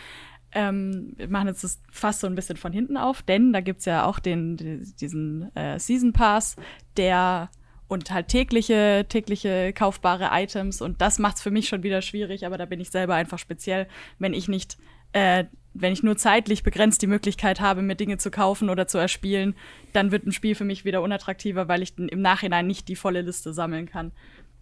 Ähm, 0.53 1.15
wir 1.17 1.27
machen 1.27 1.49
jetzt 1.49 1.65
das 1.65 1.81
fast 1.91 2.21
so 2.21 2.27
ein 2.27 2.35
bisschen 2.35 2.55
von 2.55 2.71
hinten 2.71 2.95
auf, 2.95 3.23
denn 3.23 3.51
da 3.51 3.59
gibt 3.59 3.79
es 3.79 3.85
ja 3.85 4.05
auch 4.05 4.19
den, 4.19 4.55
diesen 5.01 5.53
äh, 5.57 5.79
Season 5.79 6.13
Pass, 6.13 6.55
der 6.95 7.49
und 7.89 8.09
halt 8.09 8.29
tägliche, 8.29 9.05
tägliche 9.09 9.73
kaufbare 9.73 10.29
Items 10.31 10.81
und 10.81 11.01
das 11.01 11.19
macht 11.19 11.35
es 11.35 11.41
für 11.41 11.51
mich 11.51 11.67
schon 11.67 11.83
wieder 11.83 12.01
schwierig, 12.01 12.45
aber 12.45 12.57
da 12.57 12.65
bin 12.65 12.79
ich 12.79 12.89
selber 12.89 13.15
einfach 13.15 13.37
speziell, 13.37 13.89
wenn 14.17 14.33
ich 14.33 14.47
nicht, 14.47 14.77
äh, 15.11 15.43
wenn 15.73 15.93
ich 15.93 16.03
nur 16.03 16.17
zeitlich 16.17 16.63
begrenzt 16.63 17.01
die 17.01 17.07
Möglichkeit 17.07 17.61
habe, 17.61 17.81
mir 17.81 17.95
Dinge 17.95 18.17
zu 18.17 18.31
kaufen 18.31 18.69
oder 18.69 18.87
zu 18.87 18.97
erspielen, 18.97 19.55
dann 19.93 20.11
wird 20.11 20.25
ein 20.25 20.31
Spiel 20.31 20.55
für 20.55 20.65
mich 20.65 20.85
wieder 20.85 21.01
unattraktiver, 21.01 21.67
weil 21.67 21.81
ich 21.81 21.97
im 21.97 22.21
Nachhinein 22.21 22.67
nicht 22.67 22.87
die 22.87 22.95
volle 22.95 23.21
Liste 23.21 23.53
sammeln 23.53 23.87
kann. 23.87 24.11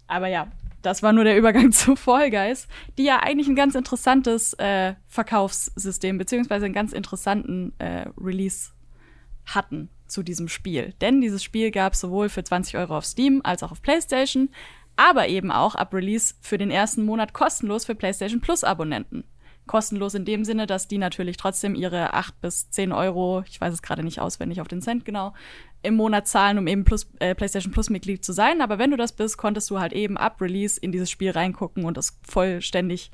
Aber 0.07 0.27
ja, 0.27 0.51
das 0.81 1.03
war 1.03 1.13
nur 1.13 1.23
der 1.23 1.37
Übergang 1.37 1.71
zu 1.73 1.95
Fall 1.95 2.29
Guys, 2.29 2.67
die 2.97 3.03
ja 3.03 3.19
eigentlich 3.19 3.47
ein 3.47 3.55
ganz 3.55 3.75
interessantes 3.75 4.53
äh, 4.53 4.95
Verkaufssystem 5.07 6.17
beziehungsweise 6.17 6.65
einen 6.65 6.73
ganz 6.73 6.93
interessanten 6.93 7.73
äh, 7.79 8.05
Release 8.17 8.71
hatten 9.45 9.89
zu 10.07 10.23
diesem 10.23 10.47
Spiel. 10.47 10.93
Denn 11.01 11.21
dieses 11.21 11.43
Spiel 11.43 11.71
gab 11.71 11.93
es 11.93 11.99
sowohl 11.99 12.29
für 12.29 12.43
20 12.43 12.77
Euro 12.77 12.97
auf 12.97 13.05
Steam 13.05 13.41
als 13.43 13.63
auch 13.63 13.71
auf 13.71 13.81
PlayStation, 13.81 14.49
aber 14.95 15.27
eben 15.27 15.51
auch 15.51 15.75
ab 15.75 15.93
Release 15.93 16.33
für 16.41 16.57
den 16.57 16.71
ersten 16.71 17.03
Monat 17.05 17.33
kostenlos 17.33 17.85
für 17.85 17.95
PlayStation 17.95 18.41
Plus 18.41 18.63
Abonnenten. 18.63 19.23
Kostenlos 19.69 20.15
in 20.15 20.25
dem 20.25 20.45
Sinne, 20.45 20.65
dass 20.65 20.87
die 20.87 20.97
natürlich 20.97 21.37
trotzdem 21.37 21.75
ihre 21.75 22.15
8 22.15 22.41
bis 22.41 22.71
10 22.71 22.91
Euro, 22.91 23.43
ich 23.47 23.61
weiß 23.61 23.71
es 23.71 23.83
gerade 23.83 24.03
nicht 24.03 24.19
auswendig 24.19 24.61
auf 24.61 24.67
den 24.67 24.81
Cent 24.81 25.05
genau, 25.05 25.35
im 25.83 25.93
Monat 25.93 26.27
zahlen, 26.27 26.57
um 26.57 26.65
eben 26.65 26.85
Plus, 26.85 27.07
äh, 27.19 27.35
PlayStation 27.35 27.71
Plus 27.71 27.91
Mitglied 27.91 28.25
zu 28.25 28.33
sein. 28.33 28.61
Aber 28.61 28.79
wenn 28.79 28.89
du 28.89 28.97
das 28.97 29.11
bist, 29.11 29.37
konntest 29.37 29.69
du 29.69 29.79
halt 29.79 29.93
eben 29.93 30.17
ab 30.17 30.41
Release 30.41 30.79
in 30.79 30.91
dieses 30.91 31.11
Spiel 31.11 31.29
reingucken 31.29 31.85
und 31.85 31.97
das 31.97 32.17
vollständig 32.27 33.11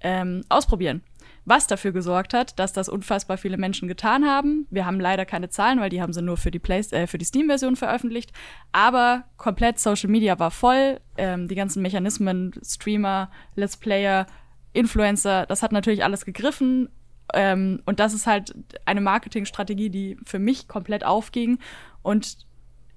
ähm, 0.00 0.42
ausprobieren. 0.48 1.02
Was 1.44 1.68
dafür 1.68 1.92
gesorgt 1.92 2.34
hat, 2.34 2.58
dass 2.58 2.72
das 2.72 2.88
unfassbar 2.88 3.38
viele 3.38 3.56
Menschen 3.56 3.86
getan 3.86 4.24
haben. 4.24 4.66
Wir 4.70 4.86
haben 4.86 4.98
leider 4.98 5.24
keine 5.24 5.50
Zahlen, 5.50 5.78
weil 5.78 5.90
die 5.90 6.02
haben 6.02 6.12
sie 6.12 6.22
nur 6.22 6.36
für 6.36 6.50
die, 6.50 6.60
äh, 6.68 7.06
die 7.06 7.24
Steam-Version 7.24 7.76
veröffentlicht. 7.76 8.32
Aber 8.72 9.22
komplett 9.36 9.78
Social 9.78 10.10
Media 10.10 10.40
war 10.40 10.50
voll. 10.50 10.98
Ähm, 11.16 11.46
die 11.46 11.54
ganzen 11.54 11.80
Mechanismen, 11.80 12.52
Streamer, 12.64 13.30
Let's 13.54 13.76
Player, 13.76 14.26
Influencer, 14.72 15.46
das 15.46 15.62
hat 15.62 15.72
natürlich 15.72 16.04
alles 16.04 16.24
gegriffen. 16.24 16.88
Ähm, 17.34 17.82
und 17.86 18.00
das 18.00 18.14
ist 18.14 18.26
halt 18.26 18.54
eine 18.84 19.00
Marketingstrategie, 19.00 19.90
die 19.90 20.16
für 20.24 20.38
mich 20.38 20.68
komplett 20.68 21.04
aufging 21.04 21.58
und 22.02 22.36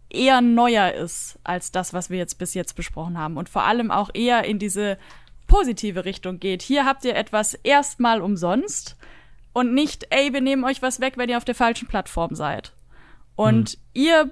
eher 0.10 0.41
neuer 0.41 0.94
ist 0.94 1.39
als 1.44 1.72
das, 1.72 1.94
was 1.94 2.10
wir 2.10 2.17
jetzt 2.17 2.38
bis 2.38 2.53
jetzt 2.53 2.75
besprochen 2.75 3.17
haben. 3.17 3.38
Und 3.38 3.50
vor 3.50 3.63
allem 3.63 3.91
auch 3.91 4.10
eher 4.13 4.46
in 4.46 4.60
diese 4.60 4.98
positive 5.48 6.05
Richtung 6.05 6.39
geht. 6.39 6.62
Hier 6.62 6.86
habt 6.86 7.05
ihr 7.05 7.15
etwas 7.15 7.53
erstmal 7.53 8.22
umsonst 8.22 8.98
und 9.53 9.74
nicht, 9.74 10.08
ey, 10.10 10.34
wir 10.34 10.41
nehmen 10.41 10.63
euch 10.63 10.82
was 10.82 11.00
weg, 11.00 11.13
wenn 11.17 11.29
ihr 11.29 11.38
auf 11.38 11.46
der 11.46 11.55
falschen 11.55 11.88
Plattform 11.88 12.36
seid. 12.36 12.74
Und 13.36 13.72
hm. 13.72 13.79
ihr 13.94 14.32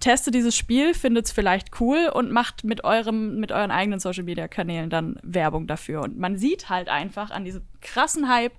testet 0.00 0.34
dieses 0.34 0.56
Spiel, 0.56 0.94
findet 0.94 1.26
es 1.26 1.32
vielleicht 1.32 1.80
cool 1.80 2.10
und 2.12 2.30
macht 2.30 2.64
mit 2.64 2.84
eurem, 2.84 3.38
mit 3.38 3.52
euren 3.52 3.70
eigenen 3.70 4.00
Social 4.00 4.24
Media 4.24 4.48
Kanälen 4.48 4.90
dann 4.90 5.18
Werbung 5.22 5.66
dafür. 5.66 6.02
Und 6.02 6.18
man 6.18 6.36
sieht 6.36 6.68
halt 6.68 6.88
einfach 6.88 7.30
an 7.30 7.44
diesem 7.44 7.62
krassen 7.80 8.28
Hype 8.28 8.54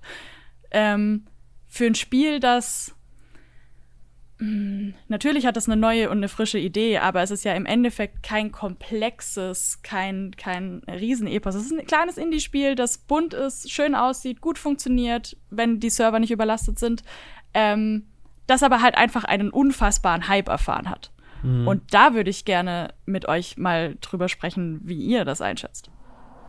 ähm, 0.70 1.26
für 1.68 1.86
ein 1.86 1.94
Spiel, 1.94 2.40
das 2.40 2.94
Natürlich 5.08 5.44
hat 5.44 5.56
das 5.56 5.68
eine 5.68 5.76
neue 5.78 6.08
und 6.08 6.16
eine 6.16 6.28
frische 6.28 6.58
Idee, 6.58 6.96
aber 6.96 7.22
es 7.22 7.30
ist 7.30 7.44
ja 7.44 7.52
im 7.52 7.66
Endeffekt 7.66 8.22
kein 8.22 8.50
komplexes, 8.50 9.82
kein, 9.82 10.30
kein 10.34 10.80
Riesenepos. 10.88 11.54
Es 11.54 11.66
ist 11.66 11.72
ein 11.72 11.86
kleines 11.86 12.16
Indie-Spiel, 12.16 12.74
das 12.74 12.96
bunt 12.96 13.34
ist, 13.34 13.70
schön 13.70 13.94
aussieht, 13.94 14.40
gut 14.40 14.56
funktioniert, 14.56 15.36
wenn 15.50 15.78
die 15.78 15.90
Server 15.90 16.18
nicht 16.18 16.30
überlastet 16.30 16.78
sind, 16.78 17.02
ähm, 17.52 18.06
das 18.46 18.62
aber 18.62 18.80
halt 18.80 18.96
einfach 18.96 19.24
einen 19.24 19.50
unfassbaren 19.50 20.26
Hype 20.26 20.48
erfahren 20.48 20.88
hat. 20.88 21.12
Mhm. 21.42 21.66
Und 21.68 21.94
da 21.94 22.14
würde 22.14 22.30
ich 22.30 22.44
gerne 22.44 22.94
mit 23.06 23.26
euch 23.26 23.56
mal 23.56 23.96
drüber 24.00 24.28
sprechen, 24.28 24.80
wie 24.84 24.98
ihr 24.98 25.24
das 25.24 25.40
einschätzt. 25.40 25.90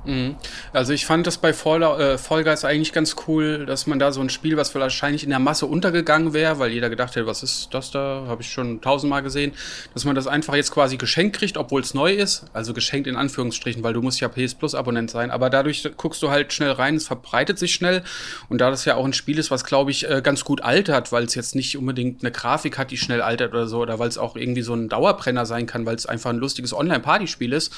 Mhm. 0.05 0.35
Also 0.73 0.93
ich 0.93 1.05
fand 1.05 1.27
das 1.27 1.37
bei 1.37 1.53
Fall, 1.53 1.83
äh, 1.83 2.17
Fall 2.17 2.43
Guys 2.43 2.65
eigentlich 2.65 2.91
ganz 2.91 3.15
cool, 3.27 3.65
dass 3.65 3.85
man 3.85 3.99
da 3.99 4.11
so 4.11 4.21
ein 4.21 4.29
Spiel, 4.29 4.57
was 4.57 4.73
wahrscheinlich 4.73 5.23
in 5.23 5.29
der 5.29 5.39
Masse 5.39 5.67
untergegangen 5.67 6.33
wäre, 6.33 6.57
weil 6.59 6.71
jeder 6.71 6.89
gedacht 6.89 7.15
hätte, 7.15 7.27
was 7.27 7.43
ist 7.43 7.69
das 7.71 7.91
da, 7.91 8.25
habe 8.27 8.41
ich 8.41 8.51
schon 8.51 8.81
tausendmal 8.81 9.21
gesehen, 9.21 9.53
dass 9.93 10.05
man 10.05 10.15
das 10.15 10.25
einfach 10.27 10.55
jetzt 10.55 10.71
quasi 10.71 10.97
geschenkt 10.97 11.37
kriegt, 11.37 11.57
obwohl 11.57 11.81
es 11.81 11.93
neu 11.93 12.13
ist, 12.13 12.45
also 12.53 12.73
geschenkt 12.73 13.07
in 13.07 13.15
Anführungsstrichen, 13.15 13.83
weil 13.83 13.93
du 13.93 14.01
musst 14.01 14.19
ja 14.19 14.27
PS 14.27 14.55
Plus 14.55 14.73
Abonnent 14.73 15.11
sein, 15.11 15.29
aber 15.29 15.49
dadurch 15.49 15.87
guckst 15.97 16.23
du 16.23 16.29
halt 16.29 16.51
schnell 16.51 16.71
rein, 16.71 16.95
es 16.95 17.05
verbreitet 17.05 17.59
sich 17.59 17.73
schnell. 17.73 18.03
Und 18.49 18.59
da 18.59 18.69
das 18.69 18.85
ja 18.85 18.95
auch 18.95 19.05
ein 19.05 19.13
Spiel 19.13 19.37
ist, 19.37 19.51
was 19.51 19.63
glaube 19.65 19.91
ich 19.91 20.09
äh, 20.09 20.21
ganz 20.23 20.43
gut 20.43 20.61
altert, 20.61 21.11
weil 21.11 21.25
es 21.25 21.35
jetzt 21.35 21.55
nicht 21.55 21.77
unbedingt 21.77 22.23
eine 22.23 22.31
Grafik 22.31 22.77
hat, 22.77 22.91
die 22.91 22.97
schnell 22.97 23.21
altert 23.21 23.53
oder 23.53 23.67
so, 23.67 23.79
oder 23.79 23.99
weil 23.99 24.09
es 24.09 24.17
auch 24.17 24.35
irgendwie 24.35 24.61
so 24.61 24.73
ein 24.73 24.89
Dauerbrenner 24.89 25.45
sein 25.45 25.67
kann, 25.67 25.85
weil 25.85 25.95
es 25.95 26.05
einfach 26.05 26.31
ein 26.31 26.37
lustiges 26.37 26.73
Online-Partyspiel 26.73 27.53
ist 27.53 27.71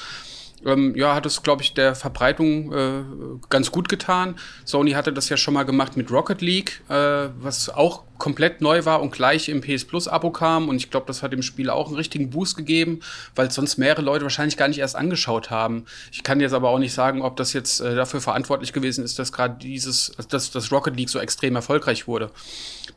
ähm, 0.64 0.94
ja, 0.96 1.14
hat 1.14 1.26
es, 1.26 1.42
glaube 1.42 1.62
ich, 1.62 1.74
der 1.74 1.94
Verbreitung 1.94 2.72
äh, 2.72 3.04
ganz 3.50 3.70
gut 3.70 3.88
getan. 3.88 4.36
Sony 4.64 4.92
hatte 4.92 5.12
das 5.12 5.28
ja 5.28 5.36
schon 5.36 5.54
mal 5.54 5.64
gemacht 5.64 5.96
mit 5.96 6.10
Rocket 6.10 6.40
League, 6.40 6.82
äh, 6.88 7.28
was 7.38 7.68
auch 7.68 8.04
komplett 8.24 8.62
neu 8.62 8.86
war 8.86 9.02
und 9.02 9.12
gleich 9.12 9.50
im 9.50 9.60
PS 9.60 9.84
Plus 9.84 10.08
Abo 10.08 10.30
kam. 10.30 10.70
Und 10.70 10.76
ich 10.76 10.90
glaube, 10.90 11.04
das 11.06 11.22
hat 11.22 11.34
dem 11.34 11.42
Spiel 11.42 11.68
auch 11.68 11.88
einen 11.88 11.96
richtigen 11.96 12.30
Boost 12.30 12.56
gegeben, 12.56 13.00
weil 13.34 13.50
sonst 13.50 13.76
mehrere 13.76 14.00
Leute 14.00 14.22
wahrscheinlich 14.22 14.56
gar 14.56 14.66
nicht 14.66 14.78
erst 14.78 14.96
angeschaut 14.96 15.50
haben. 15.50 15.84
Ich 16.10 16.22
kann 16.22 16.40
jetzt 16.40 16.54
aber 16.54 16.70
auch 16.70 16.78
nicht 16.78 16.94
sagen, 16.94 17.20
ob 17.20 17.36
das 17.36 17.52
jetzt 17.52 17.82
äh, 17.82 17.94
dafür 17.94 18.22
verantwortlich 18.22 18.72
gewesen 18.72 19.04
ist, 19.04 19.18
dass 19.18 19.30
gerade 19.30 19.58
dieses, 19.60 20.12
dass 20.30 20.50
das 20.50 20.72
Rocket 20.72 20.96
League 20.96 21.10
so 21.10 21.18
extrem 21.18 21.54
erfolgreich 21.54 22.08
wurde. 22.08 22.30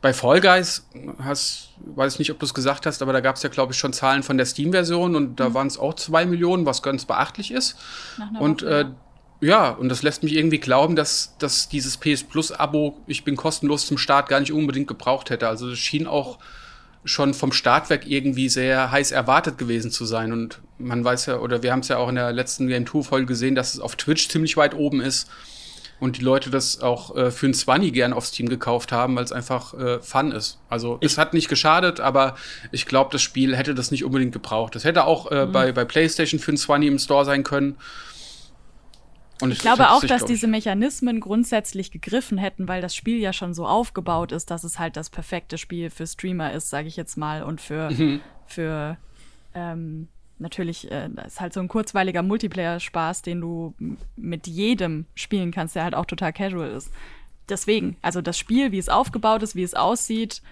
Bei 0.00 0.14
Fall 0.14 0.40
Guys 0.40 0.86
hast, 1.22 1.72
weiß 1.84 2.14
ich 2.14 2.18
nicht, 2.20 2.30
ob 2.30 2.38
du 2.38 2.46
es 2.46 2.54
gesagt 2.54 2.86
hast, 2.86 3.02
aber 3.02 3.12
da 3.12 3.20
gab 3.20 3.36
es 3.36 3.42
ja, 3.42 3.50
glaube 3.50 3.74
ich, 3.74 3.78
schon 3.78 3.92
Zahlen 3.92 4.22
von 4.22 4.38
der 4.38 4.46
Steam-Version 4.46 5.14
und 5.14 5.40
da 5.40 5.50
mhm. 5.50 5.54
waren 5.54 5.66
es 5.66 5.78
auch 5.78 5.92
zwei 5.92 6.24
Millionen, 6.24 6.64
was 6.64 6.82
ganz 6.82 7.04
beachtlich 7.04 7.50
ist. 7.50 7.76
Und 8.40 8.62
Woche, 8.62 8.70
äh, 8.70 8.80
ja, 8.80 8.94
und 9.70 9.88
das 9.88 10.02
lässt 10.02 10.22
mich 10.22 10.34
irgendwie 10.34 10.58
glauben, 10.58 10.96
dass, 10.96 11.36
dass 11.38 11.68
dieses 11.68 11.96
PS 11.96 12.24
Plus-Abo, 12.24 12.96
ich 13.06 13.24
bin 13.24 13.36
kostenlos 13.36 13.86
zum 13.86 13.98
Start, 13.98 14.28
gar 14.28 14.40
nicht 14.40 14.52
unbedingt 14.52 14.88
gebraucht 14.88 15.30
hätte. 15.30 15.48
Also 15.48 15.70
es 15.70 15.78
schien 15.78 16.06
auch 16.06 16.38
schon 17.04 17.34
vom 17.34 17.52
Startwerk 17.52 18.06
irgendwie 18.06 18.48
sehr 18.48 18.90
heiß 18.90 19.12
erwartet 19.12 19.56
gewesen 19.56 19.90
zu 19.90 20.04
sein. 20.04 20.32
Und 20.32 20.60
man 20.78 21.04
weiß 21.04 21.26
ja, 21.26 21.38
oder 21.38 21.62
wir 21.62 21.72
haben 21.72 21.80
es 21.80 21.88
ja 21.88 21.98
auch 21.98 22.08
in 22.08 22.16
der 22.16 22.32
letzten 22.32 22.66
Game 22.66 22.84
2-Folge 22.84 23.26
gesehen, 23.26 23.54
dass 23.54 23.74
es 23.74 23.80
auf 23.80 23.94
Twitch 23.94 24.28
ziemlich 24.28 24.56
weit 24.56 24.74
oben 24.74 25.00
ist. 25.00 25.28
Und 26.00 26.18
die 26.18 26.22
Leute 26.22 26.50
das 26.50 26.80
auch 26.80 27.16
äh, 27.16 27.32
für 27.32 27.46
ein 27.46 27.54
20 27.54 27.92
gern 27.92 28.12
auf 28.12 28.26
Steam 28.26 28.48
gekauft 28.48 28.92
haben, 28.92 29.16
weil 29.16 29.24
es 29.24 29.32
einfach 29.32 29.74
äh, 29.74 30.00
Fun 30.00 30.30
ist. 30.30 30.58
Also 30.68 30.98
ich 31.00 31.12
es 31.12 31.18
hat 31.18 31.34
nicht 31.34 31.48
geschadet, 31.48 31.98
aber 31.98 32.36
ich 32.70 32.86
glaube, 32.86 33.10
das 33.10 33.20
Spiel 33.20 33.56
hätte 33.56 33.74
das 33.74 33.90
nicht 33.90 34.04
unbedingt 34.04 34.32
gebraucht. 34.32 34.76
Das 34.76 34.84
hätte 34.84 35.04
auch 35.04 35.30
äh, 35.30 35.46
mhm. 35.46 35.52
bei, 35.52 35.72
bei 35.72 35.84
PlayStation 35.84 36.38
für 36.38 36.52
ein 36.52 36.56
20 36.56 36.88
im 36.88 36.98
Store 37.00 37.24
sein 37.24 37.42
können. 37.42 37.76
Und 39.40 39.52
ich 39.52 39.60
glaube 39.60 39.90
auch, 39.90 40.04
dass 40.04 40.24
diese 40.24 40.48
Mechanismen 40.48 41.20
grundsätzlich 41.20 41.90
gegriffen 41.90 42.38
hätten, 42.38 42.66
weil 42.66 42.82
das 42.82 42.94
Spiel 42.94 43.18
ja 43.18 43.32
schon 43.32 43.54
so 43.54 43.66
aufgebaut 43.66 44.32
ist, 44.32 44.50
dass 44.50 44.64
es 44.64 44.78
halt 44.78 44.96
das 44.96 45.10
perfekte 45.10 45.58
Spiel 45.58 45.90
für 45.90 46.06
Streamer 46.06 46.52
ist, 46.52 46.70
sage 46.70 46.88
ich 46.88 46.96
jetzt 46.96 47.16
mal, 47.16 47.42
und 47.42 47.60
für, 47.60 47.90
mhm. 47.90 48.20
für 48.46 48.96
ähm, 49.54 50.08
natürlich, 50.38 50.90
äh, 50.90 51.08
das 51.10 51.34
ist 51.34 51.40
halt 51.40 51.52
so 51.52 51.60
ein 51.60 51.68
kurzweiliger 51.68 52.22
Multiplayer-Spaß, 52.22 53.22
den 53.22 53.40
du 53.40 53.74
mit 54.16 54.46
jedem 54.46 55.06
spielen 55.14 55.52
kannst, 55.52 55.76
der 55.76 55.84
halt 55.84 55.94
auch 55.94 56.06
total 56.06 56.32
casual 56.32 56.70
ist. 56.70 56.90
Deswegen, 57.48 57.96
also 58.02 58.20
das 58.20 58.38
Spiel, 58.38 58.72
wie 58.72 58.78
es 58.78 58.88
aufgebaut 58.88 59.42
ist, 59.42 59.54
wie 59.54 59.62
es 59.62 59.74
aussieht, 59.74 60.42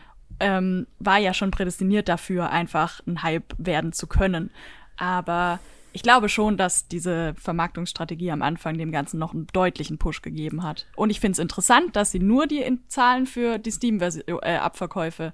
ähm, 0.40 0.86
war 0.98 1.18
ja 1.18 1.34
schon 1.34 1.50
prädestiniert 1.50 2.08
dafür, 2.08 2.50
einfach 2.50 3.00
ein 3.06 3.22
Hype 3.22 3.54
werden 3.58 3.92
zu 3.92 4.06
können. 4.06 4.50
Aber 4.96 5.60
ich 5.96 6.02
glaube 6.02 6.28
schon, 6.28 6.58
dass 6.58 6.88
diese 6.88 7.32
Vermarktungsstrategie 7.38 8.30
am 8.30 8.42
Anfang 8.42 8.76
dem 8.76 8.92
Ganzen 8.92 9.18
noch 9.18 9.32
einen 9.32 9.46
deutlichen 9.54 9.96
Push 9.96 10.20
gegeben 10.20 10.62
hat. 10.62 10.86
Und 10.94 11.08
ich 11.08 11.20
finde 11.20 11.32
es 11.32 11.38
interessant, 11.38 11.96
dass 11.96 12.10
sie 12.10 12.18
nur 12.18 12.46
die 12.46 12.62
Zahlen 12.88 13.24
für 13.24 13.56
die 13.56 13.70
Steam-Abverkäufe 13.70 15.32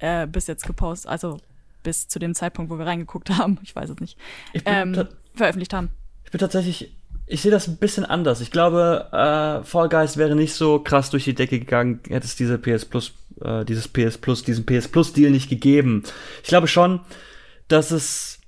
äh, 0.00 0.26
bis 0.26 0.48
jetzt 0.48 0.66
gepostet, 0.66 1.10
also 1.10 1.38
bis 1.82 2.08
zu 2.08 2.18
dem 2.18 2.34
Zeitpunkt, 2.34 2.70
wo 2.70 2.78
wir 2.78 2.84
reingeguckt 2.84 3.30
haben, 3.38 3.58
ich 3.62 3.74
weiß 3.74 3.88
es 3.88 4.00
nicht, 4.00 4.18
ähm, 4.66 5.08
veröffentlicht 5.34 5.72
haben. 5.72 5.88
Ich 6.26 6.30
bin 6.30 6.40
tatsächlich, 6.40 6.94
ich 7.24 7.40
sehe 7.40 7.50
das 7.50 7.66
ein 7.66 7.78
bisschen 7.78 8.04
anders. 8.04 8.42
Ich 8.42 8.50
glaube, 8.50 9.08
äh, 9.12 9.64
Fall 9.64 9.88
Guys 9.88 10.18
wäre 10.18 10.36
nicht 10.36 10.52
so 10.52 10.78
krass 10.78 11.08
durch 11.08 11.24
die 11.24 11.34
Decke 11.34 11.58
gegangen, 11.58 12.00
hätte 12.06 12.26
es 12.26 12.36
diese 12.36 12.58
PS 12.58 12.84
Plus, 12.84 13.14
äh, 13.40 13.64
dieses 13.64 13.88
PS 13.88 14.18
Plus, 14.18 14.44
diesen 14.44 14.66
PS 14.66 14.88
Plus 14.88 15.14
Deal 15.14 15.30
nicht 15.30 15.48
gegeben. 15.48 16.02
Ich 16.42 16.48
glaube 16.48 16.68
schon, 16.68 17.00
dass 17.68 17.92
es 17.92 18.41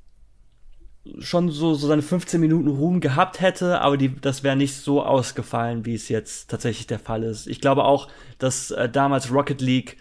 schon 1.18 1.50
so, 1.50 1.74
so 1.74 1.86
seine 1.86 2.02
15 2.02 2.40
Minuten 2.40 2.68
Ruhm 2.68 3.00
gehabt 3.00 3.40
hätte, 3.40 3.80
aber 3.80 3.96
die, 3.96 4.14
das 4.20 4.42
wäre 4.42 4.56
nicht 4.56 4.74
so 4.74 5.02
ausgefallen, 5.02 5.84
wie 5.84 5.94
es 5.94 6.08
jetzt 6.08 6.50
tatsächlich 6.50 6.86
der 6.86 6.98
Fall 6.98 7.22
ist. 7.22 7.46
Ich 7.46 7.60
glaube 7.60 7.84
auch, 7.84 8.08
dass 8.38 8.70
äh, 8.70 8.88
damals 8.88 9.30
Rocket 9.30 9.60
League 9.60 9.98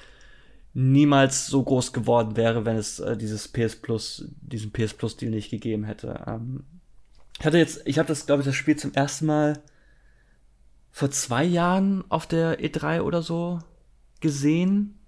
niemals 0.74 1.48
so 1.48 1.62
groß 1.64 1.94
geworden 1.94 2.36
wäre, 2.36 2.66
wenn 2.66 2.78
es 2.78 3.00
äh, 3.00 3.18
dieses 3.18 3.48
PS 3.48 3.76
Plus, 3.76 4.26
diesen 4.42 4.72
PS 4.72 4.94
Plus 4.94 5.18
Deal 5.18 5.32
nicht 5.32 5.52
gegeben 5.52 5.84
hätte. 5.84 6.24
Ähm, 6.26 6.64
ich 7.40 7.46
hatte 7.46 7.58
jetzt, 7.58 7.82
ich 7.86 8.00
habe 8.00 8.08
das, 8.08 8.26
glaube 8.26 8.42
ich, 8.42 8.46
das 8.46 8.56
Spiel 8.56 8.76
zum 8.78 8.94
ersten 8.94 9.26
Mal 9.26 9.62
vor 10.92 11.12
zwei 11.12 11.44
Jahren 11.44 12.04
auf 12.10 12.28
der 12.28 12.60
E3 12.60 13.02
oder 13.02 13.22
so 13.22 13.60
gesehen. 14.22 15.00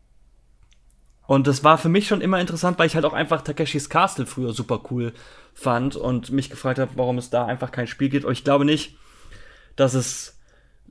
Und 1.27 1.47
das 1.47 1.63
war 1.63 1.77
für 1.77 1.89
mich 1.89 2.07
schon 2.07 2.21
immer 2.21 2.39
interessant, 2.39 2.77
weil 2.77 2.87
ich 2.87 2.95
halt 2.95 3.05
auch 3.05 3.13
einfach 3.13 3.41
Takeshis 3.41 3.89
Castle 3.89 4.25
früher 4.25 4.53
super 4.53 4.81
cool 4.91 5.13
fand 5.53 5.95
und 5.95 6.31
mich 6.31 6.49
gefragt 6.49 6.79
habe, 6.79 6.91
warum 6.95 7.17
es 7.17 7.29
da 7.29 7.45
einfach 7.45 7.71
kein 7.71 7.87
Spiel 7.87 8.09
gibt. 8.09 8.25
Und 8.25 8.33
ich 8.33 8.43
glaube 8.43 8.65
nicht, 8.65 8.95
dass 9.75 9.93
es 9.93 10.35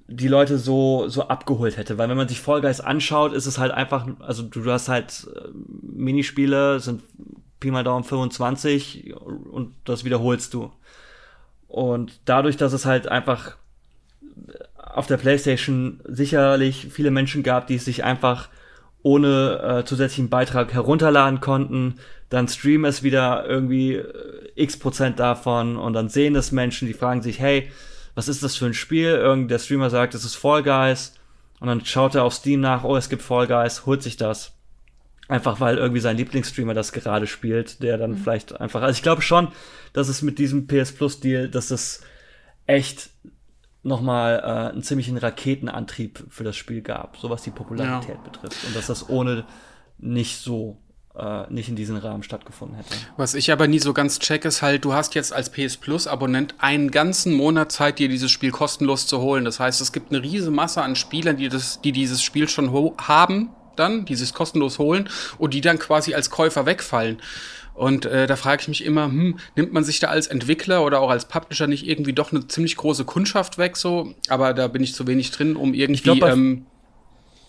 die 0.07 0.29
Leute 0.29 0.59
so, 0.59 1.09
so 1.09 1.29
abgeholt 1.29 1.77
hätte. 1.77 1.99
Weil 1.99 2.09
wenn 2.09 2.17
man 2.17 2.29
sich 2.29 2.41
Fall 2.41 2.61
Guys 2.61 2.81
anschaut, 2.81 3.33
ist 3.33 3.47
es 3.47 3.59
halt 3.59 3.73
einfach, 3.73 4.07
also 4.21 4.43
du, 4.43 4.71
hast 4.71 4.89
halt 4.89 5.27
äh, 5.35 5.49
Minispiele, 5.83 6.81
sind 6.81 7.03
Pi 7.61 7.71
mal 7.71 7.85
Daumen 7.85 8.05
25 8.05 9.15
und 9.17 9.75
das 9.85 10.05
wiederholst 10.05 10.53
du. 10.53 10.73
Und 11.69 12.21
dadurch, 12.27 12.57
dass 12.57 12.73
es 12.73 12.85
halt 12.85 13.09
einfach 13.09 13.57
auf 14.77 15.07
der 15.07 15.17
PlayStation 15.17 16.01
sicherlich 16.05 16.89
viele 16.91 17.11
Menschen 17.11 17.43
gab, 17.43 17.67
die 17.67 17.77
es 17.77 17.85
sich 17.85 18.05
einfach 18.05 18.49
ohne 19.05 19.61
äh, 19.63 19.85
zusätzlichen 19.85 20.31
Beitrag 20.31 20.73
herunterladen 20.73 21.41
konnten, 21.41 21.97
dann 22.31 22.49
streamen 22.49 22.87
es 22.87 23.03
wieder 23.03 23.45
irgendwie 23.47 23.97
äh, 23.97 24.51
x 24.57 24.79
Prozent 24.79 25.21
davon 25.21 25.77
und 25.77 25.93
dann 25.93 26.09
sehen 26.09 26.35
es 26.35 26.53
Menschen, 26.53 26.89
die 26.89 26.95
fragen 26.95 27.23
sich, 27.23 27.39
hey, 27.39 27.71
was 28.15 28.29
ist 28.29 28.43
das 28.43 28.57
für 28.57 28.65
ein 28.65 28.75
Spiel? 28.75 29.11
Irgend 29.11 29.51
der 29.51 29.59
Streamer 29.59 29.91
sagt, 29.91 30.15
es 30.15 30.25
ist 30.25 30.37
Fall 30.37 30.63
Guys 30.63 31.13
und 31.61 31.69
dann 31.69 31.85
schaut 31.85 32.15
er 32.15 32.25
auf 32.25 32.33
Steam 32.33 32.61
nach, 32.61 32.83
oh, 32.83 32.97
es 32.97 33.11
gibt 33.11 33.21
Fall 33.21 33.47
Guys, 33.47 33.85
holt 33.85 34.03
sich 34.03 34.17
das. 34.17 34.53
Einfach 35.29 35.61
weil 35.61 35.77
irgendwie 35.77 36.01
sein 36.01 36.17
Lieblingsstreamer 36.17 36.75
das 36.75 36.93
gerade 36.93 37.27
spielt, 37.27 37.83
der 37.83 37.99
dann 37.99 38.17
vielleicht 38.17 38.59
einfach. 38.59 38.83
Also 38.83 38.97
ich 38.97 39.03
glaube 39.03 39.23
schon, 39.23 39.49
dass 39.93 40.09
es 40.09 40.23
mit 40.23 40.39
diesem 40.39 40.67
PS 40.67 40.93
Plus 40.93 41.21
Deal, 41.21 41.49
dass 41.49 41.69
das 41.69 42.01
echt 42.67 43.11
nochmal 43.85 44.41
äh, 44.43 44.73
einen 44.73 44.83
ziemlichen 44.83 45.17
Raketenantrieb 45.19 46.25
für 46.29 46.43
das 46.45 46.57
Spiel 46.57 46.83
gab, 46.83 47.17
so 47.19 47.31
was 47.31 47.43
die 47.43 47.51
Popularität 47.51 48.23
betrifft. 48.25 48.65
Und 48.67 48.75
dass 48.75 48.87
das 48.87 49.09
ohne 49.09 49.45
nicht 49.99 50.39
so, 50.41 50.79
äh, 51.17 51.45
nicht 51.53 51.69
in 51.69 51.77
diesem 51.77 51.97
Rahmen 51.97 52.23
stattgefunden 52.23 52.77
hätte. 52.77 52.95
Was 53.17 53.35
ich 53.35 53.53
aber 53.53 53.69
nie 53.69 53.79
so 53.79 53.93
ganz 53.93 54.19
check, 54.19 54.45
ist 54.45 54.63
halt, 54.63 54.85
du 54.85 54.93
hast 54.95 55.15
jetzt 55.15 55.33
als 55.33 55.51
PS 55.51 55.77
Plus 55.77 56.07
Abonnent 56.07 56.55
einen 56.59 56.91
ganzen 56.91 57.33
Monat 57.35 57.71
Zeit, 57.73 57.99
dir 57.99 58.09
dieses 58.09 58.31
Spiel 58.31 58.51
kostenlos 58.51 59.07
zu 59.07 59.21
holen. 59.21 59.45
Das 59.45 59.61
heißt, 59.61 59.81
es 59.81 59.93
gibt 59.93 60.11
eine 60.13 60.23
riesige 60.23 60.51
Masse 60.51 60.83
an 60.83 60.97
Spielern, 60.97 61.37
die, 61.37 61.49
das, 61.49 61.81
die 61.83 61.93
dieses 61.93 62.23
Spiel 62.23 62.49
schon 62.49 62.73
ho- 62.73 62.97
haben, 62.99 63.51
dann, 63.77 64.05
dieses 64.05 64.33
kostenlos 64.33 64.79
holen 64.79 65.09
und 65.39 65.53
die 65.53 65.61
dann 65.61 65.79
quasi 65.79 66.15
als 66.15 66.31
Käufer 66.31 66.65
wegfallen. 66.67 67.19
Und 67.75 68.07
äh, 68.07 68.27
da 68.29 68.37
frage 68.37 68.63
ich 68.63 68.69
mich 68.69 68.85
immer, 68.85 69.07
hm, 69.07 69.39
nimmt 69.57 69.73
man 69.73 69.83
sich 69.83 69.99
da 69.99 70.07
als 70.07 70.29
Entwickler 70.29 70.85
oder 70.85 71.01
auch 71.01 71.11
als 71.11 71.27
Publisher 71.27 71.67
nicht 71.67 71.87
irgendwie 71.89 72.13
doch 72.13 72.31
eine 72.31 72.47
ziemlich 72.47 72.77
große 72.77 73.05
Kundschaft 73.05 73.59
weg 73.59 73.77
so? 73.77 74.15
Aber 74.29 74.55
da 74.55 74.69
bin 74.69 74.83
ich 74.85 74.95
zu 74.95 75.07
wenig 75.09 75.33
drin, 75.33 75.57
um 75.57 75.75
irgendwie. 75.75 76.03
glaub, 76.03 76.21
bei- 76.21 76.31
ähm, 76.31 76.67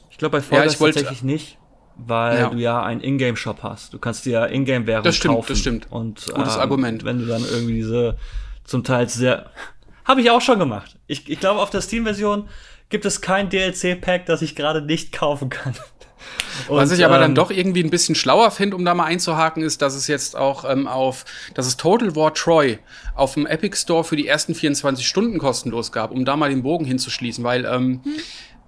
Ich 0.10 0.18
glaube 0.18 0.38
bei 0.38 0.42
Fall 0.44 0.60
Ja, 0.60 0.66
ich 0.66 0.78
tatsächlich 0.78 1.22
nicht, 1.24 1.58
weil 1.96 2.40
Ja. 2.40 2.50
du 2.50 2.58
ja 2.58 2.82
einen 2.84 3.02
Ingame-Shop 3.02 3.62
hast. 3.62 3.94
Du 3.94 4.00
kannst 4.00 4.26
dir 4.26 4.32
ja 4.32 4.46
Ingame-Währung 4.48 5.04
Das 5.04 5.16
stimmt, 5.16 5.36
kaufen. 5.36 5.48
das 5.50 5.60
stimmt. 5.60 5.92
Und, 5.92 6.26
Gutes 6.34 6.56
ähm, 6.56 6.62
Argument. 6.62 7.04
Wenn 7.06 7.20
du 7.20 7.26
dann 7.28 7.44
irgendwie 7.44 7.74
diese 7.74 8.18
zum 8.64 8.84
Teil 8.84 9.08
sehr... 9.10 9.52
Habe 10.06 10.22
ich 10.22 10.32
auch 10.32 10.42
schon 10.42 10.58
gemacht. 10.58 10.98
Ich, 11.08 11.30
ich 11.30 11.40
glaube, 11.40 11.60
auf 11.62 11.70
der 11.70 11.82
Steam-Version 11.82 12.48
gibt 12.90 13.06
es 13.06 13.22
kein 13.22 13.50
DLC-Pack, 13.50 14.26
das 14.26 14.42
ich 14.42 14.56
gerade 14.56 14.82
nicht 14.82 15.12
kaufen 15.12 15.50
kann. 15.50 15.74
Was 16.68 16.92
Und, 16.92 16.98
ich 16.98 17.06
aber 17.06 17.20
dann 17.20 17.32
ähm, 17.32 17.36
doch 17.36 17.52
irgendwie 17.52 17.84
ein 17.84 17.90
bisschen 17.90 18.16
schlauer 18.16 18.52
finde, 18.52 18.76
um 18.76 18.86
da 18.86 18.94
mal 18.94 19.06
einzuhaken, 19.06 19.64
ist, 19.64 19.82
dass 19.82 19.96
es 19.96 20.08
jetzt 20.08 20.36
auch 20.36 20.70
ähm, 20.70 20.88
auf, 20.88 21.26
dass 21.54 21.68
es 21.68 21.78
Total 21.78 22.16
War 22.16 22.34
Troy 22.34 22.80
auf 23.16 23.34
dem 23.34 23.46
Epic 23.46 23.78
Store 23.78 24.04
für 24.04 24.16
die 24.16 24.28
ersten 24.28 24.56
24 24.56 25.08
Stunden 25.08 25.38
kostenlos 25.38 25.92
gab, 25.92 26.12
um 26.12 26.26
da 26.26 26.36
mal 26.36 26.50
den 26.50 26.64
Bogen 26.64 26.86
hinzuschließen, 26.86 27.44
weil 27.44 27.66
ähm, 27.66 28.02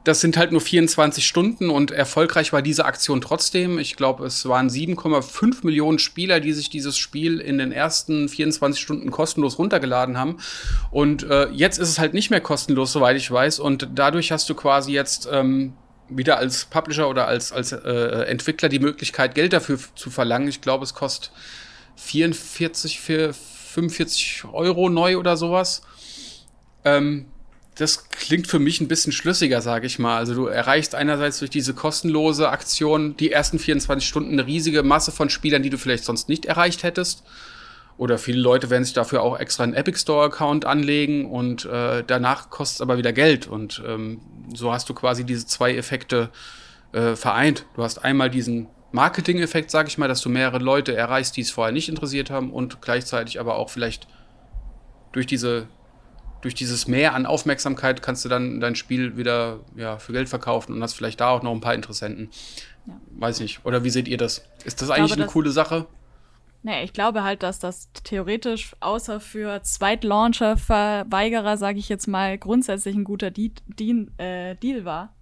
das 0.08 0.22
sind 0.22 0.38
halt 0.38 0.54
nur 0.54 0.62
24 0.62 1.28
Stunden 1.28 1.70
und 1.70 1.91
erfolgreich 1.91 2.54
war 2.54 2.62
diese 2.62 2.86
Aktion 2.86 3.20
trotzdem. 3.20 3.78
Ich 3.78 3.98
glaube, 3.98 4.26
es 4.26 4.48
waren 4.48 4.70
7,5 4.70 5.65
Millionen 5.65 6.00
Spieler, 6.00 6.39
die 6.39 6.54
sich 6.54 6.70
dieses 6.70 6.98
Spiel 6.98 7.39
in 7.39 7.58
den 7.58 7.74
ersten 7.74 8.30
24 8.30 8.82
Stunden 8.82 9.12
kostenlos 9.12 9.60
runtergeladen 9.60 10.17
haben. 10.17 10.38
Und 10.91 11.24
äh, 11.24 11.50
jetzt 11.50 11.78
ist 11.78 11.89
es 11.89 12.00
halt 12.00 12.13
nicht 12.13 12.30
mehr 12.30 12.39
kostenlos, 12.39 12.93
soweit 12.93 13.17
ich 13.17 13.30
weiß. 13.30 13.60
Und 13.60 13.89
dadurch 13.96 14.32
hast 14.32 14.50
du 14.50 14.56
quasi 14.56 14.93
jetzt 14.93 15.28
ähm, 15.30 15.74
wieder 16.10 16.38
als 16.38 16.65
Publisher 16.65 17.10
oder 17.10 17.28
als, 17.28 17.52
als 17.52 17.72
äh, 17.72 18.26
Entwickler 18.28 18.70
die 18.70 18.80
Möglichkeit, 18.80 19.36
Geld 19.36 19.54
dafür 19.54 19.80
zu 19.96 20.10
verlangen. 20.10 20.48
Ich 20.48 20.62
glaube, 20.62 20.84
es 20.84 20.93
kostet 20.93 21.32
44 21.98 23.00
für 23.00 23.34
45 23.34 24.46
Euro 24.52 24.89
neu 24.89 25.17
oder 25.17 25.38
sowas. 25.38 25.82
Ähm, 26.86 27.26
das 27.76 28.10
klingt 28.10 28.48
für 28.48 28.60
mich 28.60 28.82
ein 28.82 28.88
bisschen 28.88 29.12
schlüssiger, 29.12 29.62
sage 29.62 29.86
ich 29.86 30.00
mal. 30.00 30.17
Also 30.17 30.34
du 30.34 30.48
erreichst 30.48 30.96
einerseits 30.96 31.39
durch 31.39 31.52
diese 31.52 31.74
kostenlose 31.74 32.50
Aktion 32.50 33.15
die 33.17 33.32
ersten 33.32 33.60
24 33.60 34.08
Stunden 34.08 34.34
eine 34.34 34.48
riesige 34.48 34.82
Masse 34.82 35.12
von 35.12 35.30
Spielern, 35.30 35.62
die 35.62 35.70
du 35.70 35.78
vielleicht 35.78 36.04
sonst 36.04 36.28
nicht 36.28 36.46
erreicht 36.46 36.84
hättest. 36.84 37.24
Oder 37.98 38.20
viele 38.20 38.40
Leute 38.40 38.70
werden 38.70 38.84
sich 38.84 38.94
dafür 38.94 39.24
auch 39.24 39.40
extra 39.40 39.64
einen 39.64 39.74
Epic 39.74 39.98
Store-Account 40.00 40.66
anlegen 40.66 41.26
und 41.26 41.66
äh, 41.66 42.04
danach 42.06 42.50
kostet 42.52 42.76
es 42.76 42.82
aber 42.82 42.98
wieder 42.98 43.12
Geld. 43.12 43.48
Und 43.48 43.82
ähm, 43.88 44.22
so 44.54 44.72
hast 44.72 44.88
du 44.90 44.94
quasi 44.94 45.24
diese 45.24 45.48
zwei 45.48 45.76
Effekte 45.76 46.30
äh, 46.92 47.16
vereint. 47.16 47.66
Du 47.76 47.84
hast 47.84 48.04
einmal 48.04 48.30
diesen 48.30 48.68
Marketing-Effekt, 48.92 49.72
sag 49.72 49.88
ich 49.88 49.98
mal, 49.98 50.08
dass 50.08 50.22
du 50.22 50.30
mehrere 50.30 50.60
Leute 50.60 50.96
erreichst, 50.96 51.36
die 51.38 51.42
es 51.42 51.52
vorher 51.52 51.74
nicht 51.74 51.90
interessiert 51.90 52.30
haben 52.30 52.52
und 52.52 52.82
gleichzeitig 52.82 53.40
aber 53.40 53.56
auch 53.56 53.70
vielleicht 53.70 54.08
durch 55.12 55.26
diese 55.26 55.68
durch 56.42 56.54
dieses 56.54 56.88
Mehr 56.88 57.16
an 57.16 57.26
Aufmerksamkeit 57.26 58.04
kannst 58.04 58.24
du 58.24 58.30
dann 58.30 58.60
dein 58.60 58.76
Spiel 58.76 59.18
wieder 59.18 59.60
ja, 59.76 59.98
für 59.98 60.14
Geld 60.14 60.30
verkaufen 60.30 60.74
und 60.74 60.84
hast 60.84 60.94
vielleicht 60.94 61.20
da 61.20 61.30
auch 61.30 61.42
noch 61.42 61.52
ein 61.52 61.62
paar 61.62 61.74
Interessenten. 61.74 62.30
Ja. 62.86 62.94
Weiß 63.18 63.40
nicht. 63.40 63.66
Oder 63.66 63.84
wie 63.84 63.90
seht 63.90 64.08
ihr 64.08 64.18
das? 64.18 64.46
Ist 64.64 64.82
das 64.82 64.92
eigentlich 64.92 65.08
glaube, 65.08 65.24
eine 65.24 65.32
coole 65.32 65.52
Sache? 65.52 65.88
Nee, 66.67 66.84
ich 66.84 66.91
glaube 66.91 67.23
halt, 67.23 67.43
dass 67.43 67.60
das 67.60 67.93
theoretisch 67.93 68.75
außer 68.82 69.21
für 69.21 69.63
Zweitlauncher-Verweigerer, 69.63 71.56
sage 71.56 71.80
ich 71.80 71.88
jetzt 71.88 72.08
mal, 72.08 72.38
grundsätzlich 72.38 72.93
ein 72.93 73.06
guter 73.06 73.32
Di 73.32 73.53
Dien 73.80 74.12
äh, 74.19 74.53
Deal 74.58 74.84
war. 74.84 75.15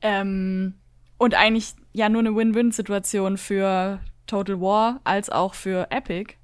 Ähm, 0.00 0.76
und 1.18 1.34
eigentlich 1.34 1.74
ja 1.92 2.08
nur 2.08 2.20
eine 2.20 2.34
Win-Win-Situation 2.34 3.36
für 3.36 4.00
Total 4.26 4.58
War 4.58 5.02
als 5.04 5.28
auch 5.28 5.52
für 5.52 5.88
Epic. 5.90 6.36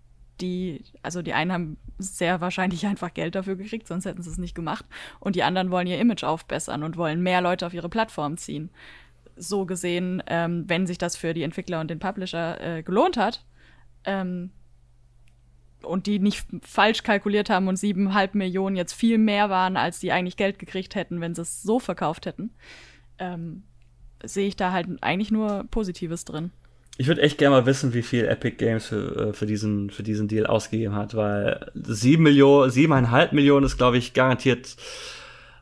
Die, 0.43 0.85
also 1.01 1.23
die 1.23 1.33
einen 1.33 1.51
haben 1.51 1.77
sehr 1.97 2.43
wahrscheinlich 2.43 2.85
einfach 2.85 3.15
Geld 3.15 3.37
dafür 3.37 3.57
gekriegt, 3.57 3.89
sonst 3.89 4.05
hätten 4.05 4.21
sie 4.21 4.29
es 4.29 4.37
nicht 4.37 4.55
gemacht. 4.55 4.85
Und 5.19 5.35
die 5.35 5.45
anderen 5.45 5.71
wollen 5.71 5.87
ihr 5.87 5.99
Image 5.99 6.25
aufbessern 6.25 6.83
und 6.83 6.99
wollen 6.99 7.23
mehr 7.23 7.41
Leute 7.41 7.67
auf 7.67 7.73
ihre 7.73 7.89
Plattform 7.89 8.37
ziehen. 8.37 8.69
So 9.35 9.65
gesehen, 9.65 10.23
ähm, 10.27 10.65
wenn 10.67 10.87
sich 10.87 10.99
das 10.99 11.17
für 11.17 11.33
die 11.33 11.43
Entwickler 11.43 11.81
und 11.81 11.89
den 11.89 12.01
Publisher 12.01 12.61
äh, 12.61 12.83
gelohnt 12.83 13.17
hat, 13.17 13.47
ähm, 14.09 14.51
und 15.83 16.07
die 16.07 16.19
nicht 16.19 16.45
falsch 16.63 17.03
kalkuliert 17.03 17.51
haben 17.51 17.69
und 17.69 17.77
siebeneinhalb 17.77 18.35
Millionen 18.35 18.75
jetzt 18.75 18.95
viel 18.95 19.19
mehr 19.19 19.49
waren, 19.51 19.77
als 19.77 20.01
die 20.01 20.11
eigentlich 20.11 20.37
Geld 20.37 20.59
gekriegt 20.59 20.95
hätten, 20.95 21.21
wenn 21.21 21.35
sie 21.35 21.43
es 21.43 21.63
so 21.63 21.79
verkauft 21.79 22.27
hätten, 22.27 22.51
ähm, 23.19 23.63
sehe 24.25 24.49
ich 24.49 24.57
da 24.57 24.73
halt 24.73 24.89
eigentlich 25.03 25.31
nur 25.31 25.65
Positives 25.71 26.25
drin. 26.25 26.51
Ich 26.97 27.07
würde 27.07 27.23
echt 27.23 27.39
gerne 27.39 27.55
mal 27.55 27.67
wissen, 27.67 27.95
wie 27.95 28.03
viel 28.03 28.25
Epic 28.25 28.57
Games 28.57 28.87
für, 28.87 29.29
äh, 29.29 29.33
für, 29.33 29.47
diesen, 29.47 29.91
für 29.91 30.03
diesen 30.03 30.27
Deal 30.27 30.47
ausgegeben 30.47 30.97
hat, 30.97 31.15
weil 31.15 31.71
sieben 31.75 32.25
Millionen, 32.25 32.71
siebeneinhalb 32.71 33.33
Millionen 33.33 33.65
ist, 33.65 33.77
glaube 33.77 33.99
ich, 33.99 34.15
garantiert 34.15 34.77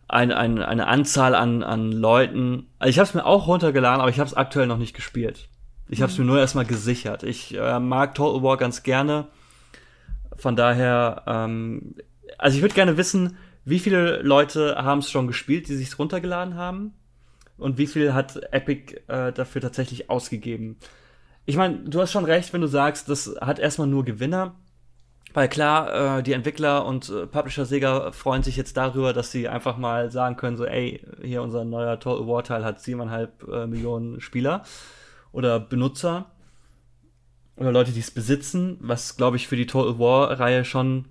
ein, 0.08 0.32
ein, 0.32 0.62
eine 0.62 0.86
Anzahl 0.86 1.34
an, 1.34 1.62
an 1.62 1.92
Leuten. 1.92 2.68
Also 2.78 2.90
ich 2.90 2.98
habe 2.98 3.08
es 3.08 3.14
mir 3.14 3.26
auch 3.26 3.48
runtergeladen, 3.48 4.00
aber 4.00 4.08
ich 4.08 4.18
habe 4.18 4.28
es 4.28 4.34
aktuell 4.34 4.66
noch 4.66 4.78
nicht 4.78 4.94
gespielt. 4.94 5.48
Ich 5.88 6.02
habe 6.02 6.10
es 6.10 6.18
mir 6.18 6.24
nur 6.24 6.38
erstmal 6.38 6.66
gesichert. 6.66 7.22
Ich 7.22 7.56
äh, 7.56 7.78
mag 7.78 8.14
Total 8.14 8.42
War 8.42 8.56
ganz 8.56 8.82
gerne. 8.82 9.28
Von 10.36 10.56
daher, 10.56 11.22
ähm, 11.26 11.94
also 12.38 12.56
ich 12.56 12.62
würde 12.62 12.74
gerne 12.74 12.96
wissen, 12.96 13.36
wie 13.64 13.78
viele 13.78 14.22
Leute 14.22 14.76
haben 14.76 14.98
es 14.98 15.10
schon 15.10 15.26
gespielt, 15.26 15.68
die 15.68 15.76
sich 15.76 15.98
runtergeladen 15.98 16.54
haben. 16.54 16.94
und 17.58 17.78
wie 17.78 17.86
viel 17.86 18.12
hat 18.14 18.36
Epic 18.52 18.96
äh, 19.08 19.32
dafür 19.32 19.60
tatsächlich 19.60 20.10
ausgegeben? 20.10 20.76
Ich 21.46 21.56
meine, 21.56 21.78
du 21.78 22.00
hast 22.00 22.12
schon 22.12 22.24
recht, 22.24 22.52
wenn 22.52 22.60
du 22.60 22.66
sagst, 22.66 23.08
das 23.08 23.34
hat 23.40 23.58
erstmal 23.58 23.86
nur 23.86 24.04
Gewinner. 24.04 24.56
Weil 25.32 25.48
klar, 25.48 26.18
äh, 26.18 26.22
die 26.22 26.32
Entwickler 26.32 26.86
und 26.86 27.08
äh, 27.10 27.26
Publisher 27.26 27.66
Sega 27.66 28.10
freuen 28.12 28.42
sich 28.42 28.56
jetzt 28.56 28.76
darüber, 28.76 29.12
dass 29.12 29.30
sie 29.30 29.48
einfach 29.48 29.76
mal 29.76 30.10
sagen 30.10 30.36
können, 30.36 30.56
so, 30.56 30.64
ey, 30.64 31.04
hier 31.22 31.42
unser 31.42 31.64
neuer 31.64 32.00
Total 32.00 32.26
War 32.26 32.42
Teil 32.42 32.64
hat 32.64 32.80
siebeneinhalb 32.80 33.46
äh, 33.48 33.66
Millionen 33.66 34.20
Spieler 34.20 34.64
oder 35.36 35.60
Benutzer 35.60 36.26
oder 37.56 37.72
Leute, 37.72 37.92
die 37.92 38.00
es 38.00 38.10
besitzen, 38.10 38.78
was 38.80 39.16
glaube 39.16 39.36
ich 39.36 39.48
für 39.48 39.56
die 39.56 39.66
Total 39.66 39.98
War 39.98 40.40
Reihe 40.40 40.64
schon 40.64 41.06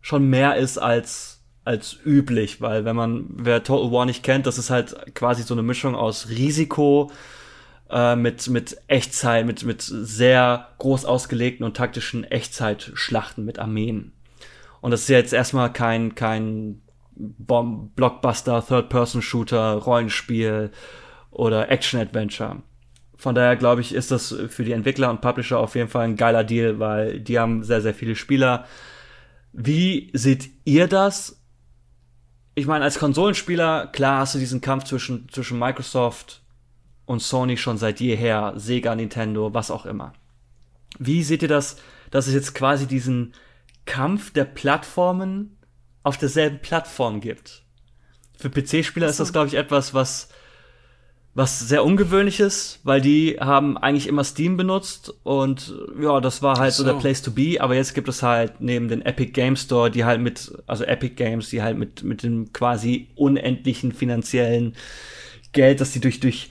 schon 0.00 0.28
mehr 0.28 0.56
ist 0.56 0.78
als 0.78 1.44
als 1.64 1.98
üblich, 2.04 2.60
weil 2.60 2.84
wenn 2.84 2.96
man 2.96 3.26
wer 3.28 3.62
Total 3.62 3.92
War 3.92 4.06
nicht 4.06 4.22
kennt, 4.22 4.46
das 4.46 4.58
ist 4.58 4.70
halt 4.70 5.14
quasi 5.14 5.42
so 5.42 5.54
eine 5.54 5.62
Mischung 5.62 5.94
aus 5.94 6.28
Risiko, 6.30 7.10
äh, 7.90 8.16
mit, 8.16 8.48
mit 8.48 8.76
Echtzeit, 8.86 9.46
mit, 9.46 9.64
mit 9.64 9.82
sehr 9.82 10.68
groß 10.78 11.04
ausgelegten 11.04 11.64
und 11.64 11.76
taktischen 11.76 12.24
Echtzeitschlachten 12.24 13.44
mit 13.44 13.58
Armeen. 13.58 14.12
Und 14.80 14.92
das 14.92 15.02
ist 15.02 15.08
jetzt 15.08 15.32
erstmal 15.32 15.72
kein, 15.72 16.14
kein 16.14 16.82
Bomb 17.16 17.96
Blockbuster, 17.96 18.64
Third-Person-Shooter, 18.64 19.74
Rollenspiel 19.74 20.70
oder 21.30 21.70
Action-Adventure. 21.70 22.62
Von 23.18 23.34
daher 23.34 23.56
glaube 23.56 23.80
ich, 23.80 23.92
ist 23.92 24.12
das 24.12 24.34
für 24.48 24.64
die 24.64 24.72
Entwickler 24.72 25.10
und 25.10 25.20
Publisher 25.20 25.58
auf 25.58 25.74
jeden 25.74 25.88
Fall 25.88 26.04
ein 26.04 26.16
geiler 26.16 26.44
Deal, 26.44 26.78
weil 26.78 27.18
die 27.18 27.38
haben 27.38 27.64
sehr, 27.64 27.82
sehr 27.82 27.92
viele 27.92 28.14
Spieler. 28.14 28.64
Wie 29.52 30.10
seht 30.12 30.50
ihr 30.64 30.86
das? 30.86 31.42
Ich 32.54 32.66
meine, 32.66 32.84
als 32.84 33.00
Konsolenspieler, 33.00 33.88
klar 33.88 34.20
hast 34.20 34.36
du 34.36 34.38
diesen 34.38 34.60
Kampf 34.60 34.84
zwischen, 34.84 35.28
zwischen 35.30 35.58
Microsoft 35.58 36.42
und 37.06 37.20
Sony 37.20 37.56
schon 37.56 37.76
seit 37.76 37.98
jeher, 37.98 38.52
Sega, 38.54 38.94
Nintendo, 38.94 39.52
was 39.52 39.72
auch 39.72 39.84
immer. 39.84 40.12
Wie 41.00 41.24
seht 41.24 41.42
ihr 41.42 41.48
das, 41.48 41.76
dass 42.12 42.28
es 42.28 42.34
jetzt 42.34 42.54
quasi 42.54 42.86
diesen 42.86 43.34
Kampf 43.84 44.32
der 44.32 44.44
Plattformen 44.44 45.58
auf 46.04 46.18
derselben 46.18 46.60
Plattform 46.60 47.20
gibt? 47.20 47.64
Für 48.36 48.48
PC-Spieler 48.48 49.08
ist 49.08 49.18
das, 49.18 49.32
glaube 49.32 49.48
ich, 49.48 49.54
etwas, 49.54 49.92
was, 49.92 50.28
was 51.38 51.60
sehr 51.60 51.84
ungewöhnlich 51.84 52.40
ist, 52.40 52.80
weil 52.82 53.00
die 53.00 53.36
haben 53.38 53.78
eigentlich 53.78 54.08
immer 54.08 54.24
Steam 54.24 54.56
benutzt 54.56 55.14
und 55.22 55.72
ja, 56.00 56.20
das 56.20 56.42
war 56.42 56.58
halt 56.58 56.72
so. 56.72 56.82
so 56.82 56.90
der 56.90 56.98
Place 56.98 57.22
to 57.22 57.30
be, 57.30 57.58
aber 57.60 57.76
jetzt 57.76 57.94
gibt 57.94 58.08
es 58.08 58.24
halt 58.24 58.60
neben 58.60 58.88
den 58.88 59.02
Epic 59.02 59.30
Game 59.30 59.54
Store, 59.54 59.88
die 59.88 60.04
halt 60.04 60.20
mit, 60.20 60.52
also 60.66 60.82
Epic 60.82 61.14
Games, 61.14 61.48
die 61.48 61.62
halt 61.62 61.78
mit, 61.78 62.02
mit 62.02 62.24
dem 62.24 62.52
quasi 62.52 63.10
unendlichen 63.14 63.92
finanziellen 63.92 64.74
Geld, 65.52 65.80
das 65.80 65.92
sie 65.92 66.00
durch, 66.00 66.18
durch 66.18 66.50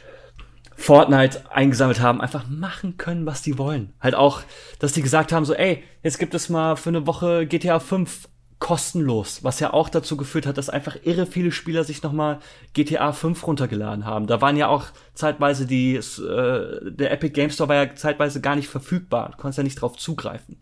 Fortnite 0.78 1.52
eingesammelt 1.52 2.00
haben, 2.00 2.22
einfach 2.22 2.48
machen 2.48 2.96
können, 2.96 3.26
was 3.26 3.42
die 3.42 3.58
wollen. 3.58 3.92
Halt 4.00 4.16
auch, 4.16 4.42
dass 4.80 4.94
die 4.94 5.02
gesagt 5.02 5.34
haben, 5.34 5.44
so, 5.44 5.54
ey, 5.54 5.84
jetzt 6.02 6.18
gibt 6.18 6.34
es 6.34 6.48
mal 6.48 6.78
für 6.78 6.90
eine 6.90 7.06
Woche 7.06 7.46
GTA 7.46 7.82
5 7.82 8.30
kostenlos, 8.60 9.44
was 9.44 9.60
ja 9.60 9.72
auch 9.72 9.88
dazu 9.88 10.18
geführt 10.18 10.48
hat, 10.48 10.58
dass 10.58 10.70
einfach 10.70 10.98
irre 11.04 11.28
viele 11.28 11.52
Spieler 11.52 11.84
sich 11.84 12.02
nochmal 12.02 12.40
GTA 12.74 13.12
5 13.12 13.46
runtergeladen 13.46 14.06
haben. 14.06 14.26
Da 14.26 14.42
waren 14.42 14.58
ja 14.58 14.68
auch 14.68 14.86
zeitweise 15.14 15.68
die, 15.68 15.96
äh, 15.96 16.92
der 16.92 17.12
Epic 17.12 17.34
Game 17.34 17.52
Store 17.52 17.70
war 17.70 17.76
ja 17.76 17.96
zeitweise 17.96 18.42
gar 18.42 18.56
nicht 18.56 18.68
verfügbar. 18.68 19.30
Du 19.32 19.38
konntest 19.38 19.60
ja 19.60 19.64
nicht 19.64 19.80
drauf 19.80 19.98
zugreifen. 19.98 20.58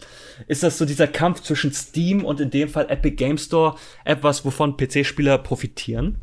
Ist 0.47 0.63
das 0.63 0.77
so 0.77 0.85
dieser 0.85 1.07
Kampf 1.07 1.41
zwischen 1.41 1.71
Steam 1.71 2.25
und 2.25 2.41
in 2.41 2.49
dem 2.49 2.67
Fall 2.67 2.89
Epic 2.89 3.15
Game 3.15 3.37
Store 3.37 3.75
etwas, 4.03 4.43
wovon 4.43 4.75
PC-Spieler 4.75 5.37
profitieren? 5.37 6.17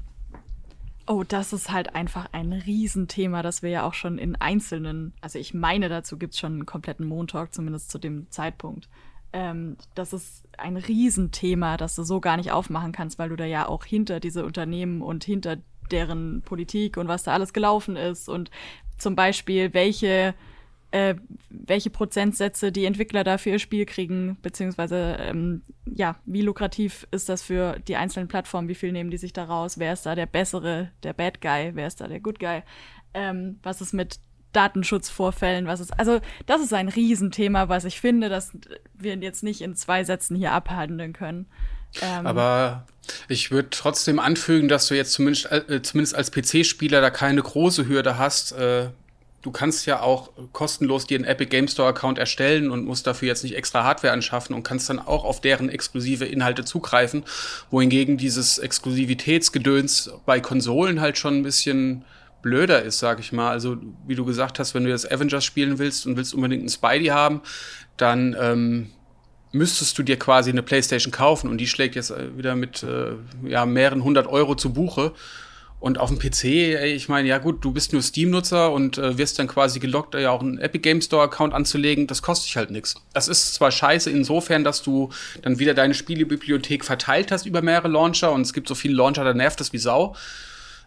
Oh, 1.06 1.24
das 1.26 1.52
ist 1.52 1.72
halt 1.72 1.94
einfach 1.94 2.28
ein 2.32 2.52
Riesenthema, 2.52 3.42
das 3.42 3.62
wir 3.62 3.70
ja 3.70 3.86
auch 3.86 3.94
schon 3.94 4.18
in 4.18 4.36
einzelnen, 4.36 5.14
also 5.20 5.38
ich 5.38 5.52
meine, 5.52 5.88
dazu 5.88 6.16
gibt 6.16 6.34
es 6.34 6.40
schon 6.40 6.52
einen 6.52 6.66
kompletten 6.66 7.06
Montalk, 7.06 7.52
zumindest 7.52 7.90
zu 7.90 7.98
dem 7.98 8.30
Zeitpunkt. 8.30 8.88
Ähm, 9.32 9.76
das 9.94 10.12
ist 10.12 10.44
ein 10.58 10.76
Riesenthema, 10.76 11.76
das 11.76 11.94
du 11.94 12.02
so 12.02 12.20
gar 12.20 12.36
nicht 12.36 12.52
aufmachen 12.52 12.92
kannst, 12.92 13.18
weil 13.18 13.30
du 13.30 13.36
da 13.36 13.44
ja 13.44 13.68
auch 13.68 13.84
hinter 13.84 14.20
diese 14.20 14.44
Unternehmen 14.44 15.02
und 15.02 15.24
hinter 15.24 15.56
deren 15.90 16.42
Politik 16.42 16.96
und 16.96 17.08
was 17.08 17.24
da 17.24 17.32
alles 17.32 17.52
gelaufen 17.52 17.96
ist 17.96 18.28
und 18.28 18.50
zum 18.98 19.16
Beispiel, 19.16 19.74
welche 19.74 20.34
äh, 20.92 21.14
welche 21.48 21.90
Prozentsätze 21.90 22.70
die 22.70 22.84
Entwickler 22.84 23.24
da 23.24 23.38
für 23.38 23.50
ihr 23.50 23.58
Spiel 23.58 23.86
kriegen, 23.86 24.36
beziehungsweise 24.42 25.16
ähm, 25.20 25.62
ja, 25.86 26.16
wie 26.26 26.42
lukrativ 26.42 27.06
ist 27.10 27.28
das 27.30 27.42
für 27.42 27.78
die 27.88 27.96
einzelnen 27.96 28.28
Plattformen, 28.28 28.68
wie 28.68 28.74
viel 28.74 28.92
nehmen 28.92 29.10
die 29.10 29.16
sich 29.16 29.32
da 29.32 29.44
raus, 29.44 29.78
wer 29.78 29.94
ist 29.94 30.04
da 30.04 30.14
der 30.14 30.26
bessere, 30.26 30.90
der 31.02 31.14
Bad 31.14 31.40
Guy, 31.40 31.70
wer 31.74 31.86
ist 31.86 32.00
da 32.00 32.08
der 32.08 32.20
Good 32.20 32.38
Guy, 32.38 32.62
ähm, 33.14 33.58
was 33.62 33.80
ist 33.80 33.94
mit 33.94 34.20
Datenschutzvorfällen, 34.52 35.66
was 35.66 35.80
ist, 35.80 35.98
also 35.98 36.20
das 36.46 36.60
ist 36.60 36.72
ein 36.72 36.88
Riesenthema, 36.88 37.68
was 37.68 37.84
ich 37.84 38.00
finde, 38.00 38.28
dass 38.28 38.52
wir 38.94 39.16
jetzt 39.16 39.42
nicht 39.42 39.60
in 39.60 39.74
zwei 39.74 40.04
Sätzen 40.04 40.36
hier 40.36 40.52
abhandeln 40.52 41.12
können. 41.12 41.46
Ähm, 42.00 42.26
Aber 42.26 42.86
ich 43.28 43.50
würde 43.50 43.68
trotzdem 43.70 44.18
anfügen, 44.18 44.68
dass 44.68 44.86
du 44.86 44.94
jetzt 44.94 45.12
zumindest, 45.12 45.50
äh, 45.50 45.82
zumindest 45.82 46.14
als 46.14 46.30
PC-Spieler 46.30 47.00
da 47.00 47.10
keine 47.10 47.42
große 47.42 47.86
Hürde 47.86 48.18
hast, 48.18 48.52
äh, 48.52 48.88
du 49.42 49.50
kannst 49.50 49.86
ja 49.86 50.00
auch 50.00 50.30
kostenlos 50.52 51.06
dir 51.06 51.16
einen 51.16 51.24
Epic 51.24 51.50
Game 51.50 51.68
Store 51.68 51.88
Account 51.88 52.18
erstellen 52.18 52.70
und 52.70 52.84
musst 52.84 53.06
dafür 53.06 53.28
jetzt 53.28 53.42
nicht 53.42 53.56
extra 53.56 53.82
Hardware 53.84 54.12
anschaffen 54.12 54.54
und 54.54 54.62
kannst 54.62 54.88
dann 54.88 55.00
auch 55.00 55.24
auf 55.24 55.40
deren 55.40 55.68
exklusive 55.68 56.24
Inhalte 56.24 56.64
zugreifen, 56.64 57.24
wohingegen 57.70 58.16
dieses 58.16 58.58
Exklusivitätsgedöns 58.58 60.10
bei 60.24 60.40
Konsolen 60.40 61.00
halt 61.00 61.18
schon 61.18 61.38
ein 61.38 61.42
bisschen 61.42 62.04
blöder 62.42 62.82
ist, 62.82 62.98
sag 62.98 63.20
ich 63.20 63.32
mal. 63.32 63.50
Also, 63.50 63.76
wie 64.06 64.14
du 64.14 64.24
gesagt 64.24 64.58
hast, 64.58 64.74
wenn 64.74 64.84
du 64.84 64.90
jetzt 64.90 65.10
Avengers 65.10 65.44
spielen 65.44 65.78
willst 65.78 66.06
und 66.06 66.16
willst 66.16 66.34
unbedingt 66.34 66.62
einen 66.62 66.68
Spidey 66.68 67.06
haben, 67.06 67.40
dann 67.96 68.36
ähm, 68.38 68.90
müsstest 69.52 69.96
du 69.98 70.02
dir 70.02 70.18
quasi 70.18 70.50
eine 70.50 70.62
PlayStation 70.62 71.12
kaufen 71.12 71.48
und 71.48 71.58
die 71.58 71.66
schlägt 71.66 71.94
jetzt 71.94 72.10
äh, 72.10 72.36
wieder 72.36 72.56
mit 72.56 72.82
äh, 72.82 73.12
ja, 73.48 73.64
mehreren 73.64 74.04
hundert 74.04 74.26
Euro 74.26 74.54
zu 74.54 74.72
Buche. 74.72 75.12
Und 75.78 75.98
auf 75.98 76.10
dem 76.10 76.20
PC, 76.20 76.44
ey, 76.44 76.92
ich 76.92 77.08
meine, 77.08 77.26
ja 77.26 77.38
gut, 77.38 77.64
du 77.64 77.72
bist 77.72 77.92
nur 77.92 78.02
Steam-Nutzer 78.02 78.70
und 78.70 78.98
äh, 78.98 79.18
wirst 79.18 79.40
dann 79.40 79.48
quasi 79.48 79.80
gelockt, 79.80 80.14
ja 80.14 80.30
auch 80.30 80.40
einen 80.40 80.58
Epic 80.58 80.78
Game 80.78 81.00
Store-Account 81.00 81.52
anzulegen, 81.52 82.06
das 82.06 82.22
kostet 82.22 82.50
dich 82.50 82.56
halt 82.56 82.70
nichts. 82.70 82.94
Das 83.12 83.26
ist 83.26 83.54
zwar 83.54 83.72
scheiße 83.72 84.08
insofern, 84.08 84.62
dass 84.62 84.82
du 84.82 85.08
dann 85.42 85.58
wieder 85.58 85.74
deine 85.74 85.94
Spielebibliothek 85.94 86.84
verteilt 86.84 87.32
hast 87.32 87.46
über 87.46 87.62
mehrere 87.62 87.88
Launcher 87.88 88.30
und 88.30 88.42
es 88.42 88.52
gibt 88.52 88.68
so 88.68 88.76
viele 88.76 88.94
Launcher, 88.94 89.24
da 89.24 89.34
nervt 89.34 89.58
das 89.58 89.72
wie 89.72 89.78
Sau. 89.78 90.14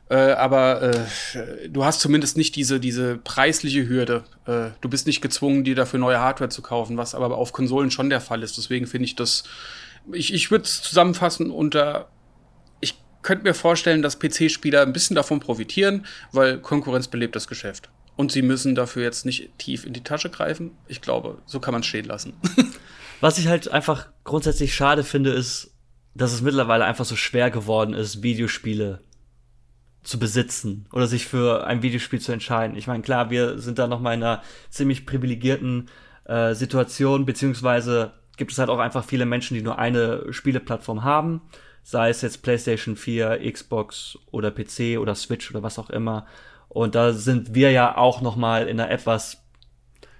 Äh, 0.09 0.31
aber 0.33 0.81
äh, 0.83 1.69
du 1.69 1.83
hast 1.83 1.99
zumindest 1.99 2.37
nicht 2.37 2.55
diese, 2.55 2.79
diese 2.79 3.17
preisliche 3.17 3.87
Hürde. 3.87 4.23
Äh, 4.45 4.69
du 4.81 4.89
bist 4.89 5.07
nicht 5.07 5.21
gezwungen, 5.21 5.63
dir 5.63 5.75
dafür 5.75 5.99
neue 5.99 6.19
Hardware 6.19 6.49
zu 6.49 6.61
kaufen, 6.61 6.97
was 6.97 7.15
aber 7.15 7.35
auf 7.37 7.53
Konsolen 7.53 7.91
schon 7.91 8.09
der 8.09 8.21
Fall 8.21 8.43
ist. 8.43 8.57
Deswegen 8.57 8.85
finde 8.85 9.05
ich 9.05 9.15
das, 9.15 9.43
ich, 10.11 10.33
ich 10.33 10.51
würde 10.51 10.65
es 10.65 10.81
zusammenfassen 10.81 11.49
unter 11.49 12.07
könnte 13.25 13.43
mir 13.43 13.55
vorstellen, 13.55 14.03
dass 14.03 14.19
PC-Spieler 14.19 14.83
ein 14.83 14.93
bisschen 14.93 15.15
davon 15.15 15.39
profitieren, 15.39 16.05
weil 16.31 16.59
Konkurrenz 16.59 17.07
belebt 17.07 17.35
das 17.35 17.47
Geschäft. 17.47 17.89
Und 18.15 18.31
sie 18.31 18.43
müssen 18.43 18.75
dafür 18.75 19.01
jetzt 19.03 19.25
nicht 19.25 19.49
tief 19.57 19.83
in 19.83 19.93
die 19.93 20.03
Tasche 20.03 20.29
greifen. 20.29 20.71
Ich 20.87 21.01
glaube, 21.01 21.39
so 21.45 21.59
kann 21.59 21.73
man 21.73 21.81
es 21.81 21.87
stehen 21.87 22.05
lassen. 22.05 22.33
Was 23.21 23.39
ich 23.39 23.47
halt 23.47 23.67
einfach 23.69 24.09
grundsätzlich 24.23 24.75
schade 24.75 25.03
finde, 25.03 25.31
ist, 25.31 25.71
dass 26.13 26.33
es 26.33 26.41
mittlerweile 26.41 26.85
einfach 26.85 27.03
so 27.03 27.15
schwer 27.15 27.49
geworden 27.49 27.93
ist, 27.95 28.21
Videospiele 28.21 29.01
zu 30.05 30.19
besitzen 30.19 30.87
oder 30.93 31.07
sich 31.07 31.27
für 31.27 31.67
ein 31.67 31.81
Videospiel 31.81 32.21
zu 32.21 32.31
entscheiden. 32.31 32.77
Ich 32.77 32.87
meine, 32.87 33.03
klar, 33.03 33.29
wir 33.29 33.59
sind 33.59 33.79
da 33.79 33.87
noch 33.87 33.99
mal 33.99 34.13
in 34.13 34.23
einer 34.23 34.41
ziemlich 34.69 35.05
privilegierten 35.05 35.89
äh, 36.25 36.53
Situation, 36.53 37.25
beziehungsweise 37.25 38.13
gibt 38.37 38.51
es 38.51 38.57
halt 38.57 38.69
auch 38.69 38.79
einfach 38.79 39.03
viele 39.03 39.25
Menschen, 39.25 39.55
die 39.55 39.61
nur 39.63 39.79
eine 39.79 40.31
Spieleplattform 40.31 41.03
haben 41.03 41.41
sei 41.85 42.09
es 42.09 42.23
jetzt 42.23 42.41
PlayStation 42.41 42.95
4, 42.95 43.39
Xbox 43.51 44.17
oder 44.31 44.49
PC 44.49 44.97
oder 44.99 45.13
Switch 45.13 45.51
oder 45.51 45.61
was 45.61 45.77
auch 45.77 45.91
immer. 45.91 46.25
Und 46.67 46.95
da 46.95 47.13
sind 47.13 47.53
wir 47.53 47.69
ja 47.71 47.95
auch 47.95 48.21
noch 48.21 48.35
mal 48.35 48.67
in 48.67 48.79
einer 48.79 48.89
etwas 48.89 49.43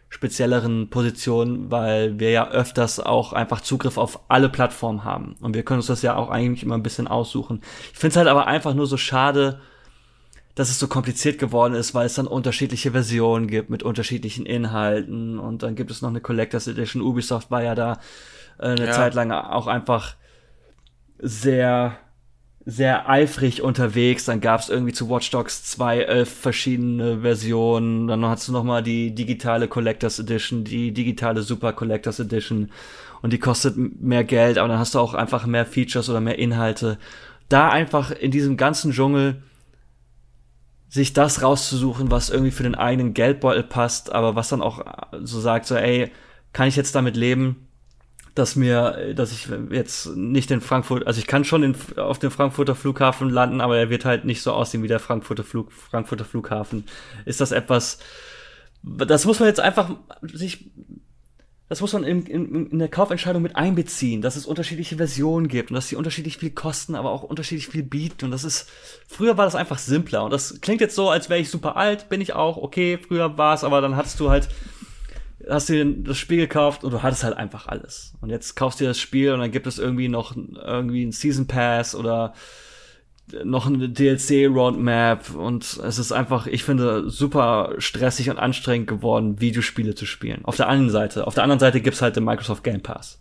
spezielleren 0.08 0.92
Position, 0.92 1.72
weil 1.72 2.20
wir 2.20 2.30
ja 2.30 2.50
öfters 2.50 3.00
auch 3.00 3.34
einfach 3.34 3.62
Zugriff 3.62 3.98
auf 3.98 4.30
alle 4.30 4.48
Plattformen 4.48 5.04
haben. 5.04 5.36
Und 5.42 5.56
wir 5.56 5.64
können 5.64 5.80
uns 5.80 5.88
das 5.88 6.04
ja 6.04 6.16
auch 6.16 6.30
eigentlich 6.30 6.62
immer 6.62 6.76
ein 6.76 6.84
bisschen 6.84 7.08
aussuchen. 7.08 7.62
Ich 7.92 7.98
finde 7.98 8.12
es 8.12 8.18
halt 8.18 8.28
aber 8.28 8.46
einfach 8.46 8.76
nur 8.76 8.86
so 8.86 8.96
schade, 8.96 9.60
dass 10.56 10.70
es 10.70 10.80
so 10.80 10.88
kompliziert 10.88 11.38
geworden 11.38 11.74
ist, 11.74 11.94
weil 11.94 12.06
es 12.06 12.16
dann 12.16 12.28
unterschiedliche 12.28 12.92
Versionen 12.92 13.48
gibt 13.48 13.70
mit 13.70 13.84
unterschiedlichen 13.84 14.46
Inhalten 14.46 15.38
und 15.38 15.64
dann 15.64 15.76
gibt 15.76 15.92
es 15.92 16.02
noch 16.02 16.10
eine 16.10 16.22
Collectors 16.22 16.68
Edition. 16.68 17.02
Ubisoft 17.02 17.52
war 17.52 17.62
ja 17.62 17.76
da 17.76 18.00
äh, 18.58 18.68
eine 18.68 18.86
ja. 18.86 18.92
Zeit 18.94 19.14
lang 19.14 19.32
auch 19.32 19.68
einfach 19.68 20.16
sehr, 21.20 21.98
sehr 22.66 23.10
eifrig 23.10 23.62
unterwegs. 23.62 24.26
Dann 24.26 24.40
gab 24.40 24.62
es 24.62 24.70
irgendwie 24.70 24.94
zu 24.94 25.10
Watch 25.10 25.30
Dogs 25.32 25.66
2 25.66 26.00
elf 26.00 26.30
verschiedene 26.30 27.22
Versionen. 27.22 28.08
Dann 28.08 28.26
hast 28.26 28.48
du 28.48 28.54
noch 28.54 28.64
mal 28.64 28.82
die 28.82 29.14
digitale 29.14 29.68
Collectors 29.68 30.20
Edition, 30.20 30.64
die 30.64 30.94
digitale 30.94 31.42
Super 31.42 31.74
Collectors 31.74 32.20
Edition. 32.20 32.72
Und 33.22 33.34
die 33.34 33.40
kostet 33.40 33.76
mehr 33.78 34.24
Geld, 34.24 34.58
aber 34.58 34.68
dann 34.70 34.80
hast 34.80 34.96
du 34.96 35.00
auch 35.00 35.16
einfach 35.16 35.46
mehr 35.46 35.66
Features 35.66 36.10
oder 36.10 36.22
mehr 36.22 36.40
Inhalte. 36.40 36.98
Da 37.50 37.70
einfach 37.70 38.12
in 38.12 38.32
diesem 38.32 38.56
ganzen 38.56 38.92
Dschungel 38.92 39.42
sich 40.96 41.12
das 41.12 41.42
rauszusuchen, 41.42 42.10
was 42.10 42.30
irgendwie 42.30 42.52
für 42.52 42.64
den 42.64 42.74
eigenen 42.74 43.14
Geldbeutel 43.14 43.64
passt, 43.64 44.14
aber 44.14 44.36
was 44.36 44.48
dann 44.48 44.62
auch 44.62 44.80
so 45.22 45.42
sagt, 45.42 45.66
so, 45.66 45.76
ey, 45.76 46.10
kann 46.54 46.70
ich 46.70 46.78
jetzt 46.78 46.96
damit 46.96 47.18
leben, 47.18 47.68
dass 48.34 48.56
mir, 48.56 49.14
dass 49.14 49.34
ich 49.34 49.50
jetzt 49.72 50.16
nicht 50.16 50.52
in 50.52 50.62
Frankfurt, 50.62 51.06
also 51.06 51.20
ich 51.20 51.28
kann 51.28 51.44
schon 51.44 51.64
in, 51.64 51.76
auf 51.98 52.18
dem 52.18 52.32
Frankfurter 52.32 52.76
Flughafen 52.76 53.30
landen, 53.30 53.60
aber 53.60 53.78
er 53.78 53.90
wird 53.90 54.06
halt 54.06 54.24
nicht 54.24 54.42
so 54.42 54.54
aussehen 54.54 54.84
wie 54.84 54.88
der 54.88 55.02
Frankfurter, 55.02 55.44
Flug, 55.44 55.74
Frankfurter 55.74 56.24
Flughafen. 56.24 56.86
Ist 57.26 57.42
das 57.42 57.52
etwas, 57.52 58.00
das 58.82 59.26
muss 59.26 59.42
man 59.42 59.50
jetzt 59.50 59.60
einfach 59.60 59.90
sich 60.22 60.72
das 61.68 61.82
muss 61.82 61.94
man 61.94 62.04
in, 62.04 62.26
in, 62.28 62.70
in 62.70 62.80
der 62.80 62.90
Kaufentscheidung 62.90 63.42
mit 63.42 63.56
einbeziehen, 63.56 64.22
dass 64.22 64.36
es 64.36 64.46
unterschiedliche 64.46 64.98
Versionen 64.98 65.48
gibt 65.48 65.72
und 65.72 65.76
dass 65.76 65.88
sie 65.88 65.96
unterschiedlich 65.96 66.38
viel 66.38 66.52
kosten, 66.52 66.94
aber 66.94 67.10
auch 67.10 67.24
unterschiedlich 67.24 67.68
viel 67.68 67.82
bieten. 67.82 68.26
Und 68.26 68.32
das 68.32 68.44
ist, 68.44 68.70
früher 69.08 69.38
war 69.38 69.46
das 69.46 69.56
einfach 69.56 69.80
simpler. 69.80 70.24
Und 70.24 70.32
das 70.32 70.62
klingt 70.62 70.80
jetzt 70.80 70.96
so, 70.96 71.10
als 71.10 71.30
wäre 71.30 71.40
ich 71.40 71.50
super 71.50 71.76
alt, 71.76 72.08
bin 72.08 72.22
ich 72.22 72.34
auch, 72.34 72.58
okay, 72.58 73.00
früher 73.00 73.40
war 73.40 73.56
es, 73.56 73.64
aber 73.64 73.82
dann 73.82 73.96
hattest 73.96 74.20
du 74.20 74.30
halt, 74.30 74.48
hast 75.50 75.70
dir 75.70 75.84
das 75.86 76.20
Spiel 76.20 76.38
gekauft 76.38 76.84
und 76.84 76.92
du 76.92 77.02
hattest 77.02 77.24
halt 77.24 77.36
einfach 77.36 77.68
alles. 77.68 78.14
Und 78.22 78.30
jetzt 78.30 78.56
kaufst 78.56 78.80
du 78.80 78.84
dir 78.84 78.90
das 78.90 79.00
Spiel 79.00 79.34
und 79.34 79.40
dann 79.40 79.52
gibt 79.52 79.66
es 79.66 79.80
irgendwie 79.80 80.08
noch 80.08 80.36
irgendwie 80.36 81.02
einen 81.02 81.14
Season 81.14 81.48
Pass 81.48 81.96
oder 81.96 82.36
noch 83.44 83.66
eine 83.66 83.90
DLC-Roadmap 83.90 85.34
und 85.36 85.64
es 85.78 85.98
ist 85.98 86.12
einfach, 86.12 86.48
ich 86.48 86.64
finde, 86.64 87.10
super 87.10 87.74
stressig 87.80 88.30
und 88.30 88.38
anstrengend 88.38 88.88
geworden, 88.88 89.42
Videospiele 89.42 89.96
zu 89.96 90.06
spielen. 90.06 90.46
Auf 90.46 90.58
der 90.58 90.68
einen 90.68 90.90
Seite. 90.90 91.26
Auf 91.26 91.34
der 91.34 91.44
anderen 91.44 91.60
Seite 91.60 91.82
gibt's 91.82 92.02
halt 92.02 92.16
den 92.16 92.24
Microsoft 92.24 92.64
Game 92.64 92.82
Pass. 92.82 93.20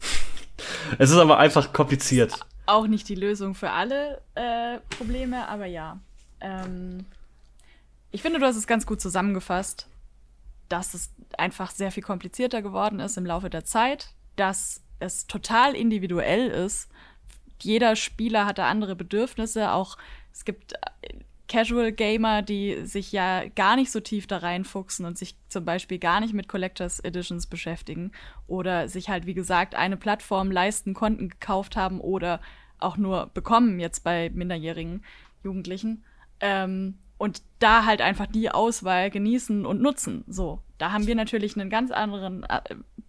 es 0.98 1.10
ist 1.10 1.16
aber 1.16 1.38
einfach 1.38 1.72
kompliziert. 1.72 2.34
Auch 2.66 2.86
nicht 2.86 3.08
die 3.08 3.14
Lösung 3.14 3.54
für 3.54 3.70
alle 3.70 4.20
äh, 4.34 4.78
Probleme, 4.96 5.48
aber 5.48 5.66
ja. 5.66 6.00
Ähm, 6.40 7.06
ich 8.10 8.22
finde, 8.22 8.40
du 8.40 8.46
hast 8.46 8.56
es 8.56 8.66
ganz 8.66 8.86
gut 8.86 9.00
zusammengefasst, 9.00 9.86
dass 10.68 10.94
es 10.94 11.10
einfach 11.38 11.70
sehr 11.70 11.92
viel 11.92 12.02
komplizierter 12.02 12.62
geworden 12.62 13.00
ist 13.00 13.16
im 13.16 13.26
Laufe 13.26 13.50
der 13.50 13.64
Zeit, 13.64 14.08
dass 14.36 14.82
es 14.98 15.26
total 15.26 15.74
individuell 15.74 16.48
ist 16.48 16.88
jeder 17.64 17.96
Spieler 17.96 18.46
hat 18.46 18.58
da 18.58 18.68
andere 18.68 18.96
Bedürfnisse. 18.96 19.72
Auch 19.72 19.96
es 20.32 20.44
gibt 20.44 20.74
äh, 20.74 21.18
Casual 21.48 21.92
Gamer, 21.92 22.42
die 22.42 22.86
sich 22.86 23.12
ja 23.12 23.46
gar 23.48 23.76
nicht 23.76 23.90
so 23.90 24.00
tief 24.00 24.26
da 24.26 24.38
reinfuchsen 24.38 25.04
und 25.04 25.18
sich 25.18 25.36
zum 25.48 25.64
Beispiel 25.64 25.98
gar 25.98 26.20
nicht 26.20 26.32
mit 26.32 26.48
Collectors 26.48 27.00
Editions 27.00 27.46
beschäftigen 27.46 28.12
oder 28.46 28.88
sich 28.88 29.08
halt, 29.08 29.26
wie 29.26 29.34
gesagt, 29.34 29.74
eine 29.74 29.96
Plattform 29.96 30.50
leisten 30.50 30.94
konnten, 30.94 31.28
gekauft 31.28 31.76
haben 31.76 32.00
oder 32.00 32.40
auch 32.78 32.96
nur 32.96 33.30
bekommen 33.34 33.78
jetzt 33.78 34.04
bei 34.04 34.30
minderjährigen 34.30 35.04
Jugendlichen. 35.42 36.04
Ähm, 36.40 36.98
und 37.18 37.42
da 37.58 37.84
halt 37.84 38.00
einfach 38.00 38.26
die 38.26 38.50
Auswahl 38.50 39.10
genießen 39.10 39.64
und 39.66 39.80
nutzen. 39.80 40.24
So, 40.26 40.60
da 40.84 40.92
haben 40.92 41.06
wir 41.06 41.14
natürlich 41.14 41.56
einen 41.56 41.70
ganz 41.70 41.90
anderen 41.90 42.42
äh, 42.42 42.60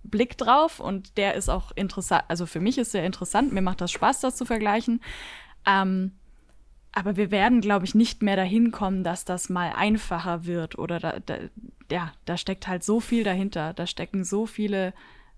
Blick 0.06 0.38
drauf 0.38 0.80
und 0.80 1.18
der 1.18 1.34
ist 1.34 1.50
auch 1.50 1.74
interessant. 1.76 2.24
Also 2.30 2.46
für 2.46 2.62
mich 2.62 2.78
ist 2.78 2.94
der 2.94 3.06
interessant. 3.06 3.52
Mir 3.52 3.62
macht 3.62 3.82
das 3.82 3.92
Spaß, 3.92 4.22
das 4.22 4.38
zu 4.38 4.46
vergleichen. 4.46 5.02
Ähm, 5.66 6.14
aber 6.94 7.18
wir 7.18 7.32
werden, 7.32 7.60
glaube 7.60 7.84
ich, 7.84 7.94
nicht 7.94 8.24
mehr 8.24 8.38
dahin 8.38 8.72
kommen, 8.72 9.04
dass 9.04 9.26
das 9.26 9.50
mal 9.50 9.74
einfacher 9.76 10.46
wird 10.46 10.80
oder 10.80 11.02
da, 11.02 11.20
da, 11.20 11.38
ja, 11.92 12.14
da 12.24 12.38
steckt 12.38 12.70
halt 12.70 12.82
so 12.86 13.02
viel 13.02 13.26
dahinter. 13.26 13.74
Da 13.74 13.88
stecken 13.88 14.24
so 14.24 14.46
viele 14.46 14.94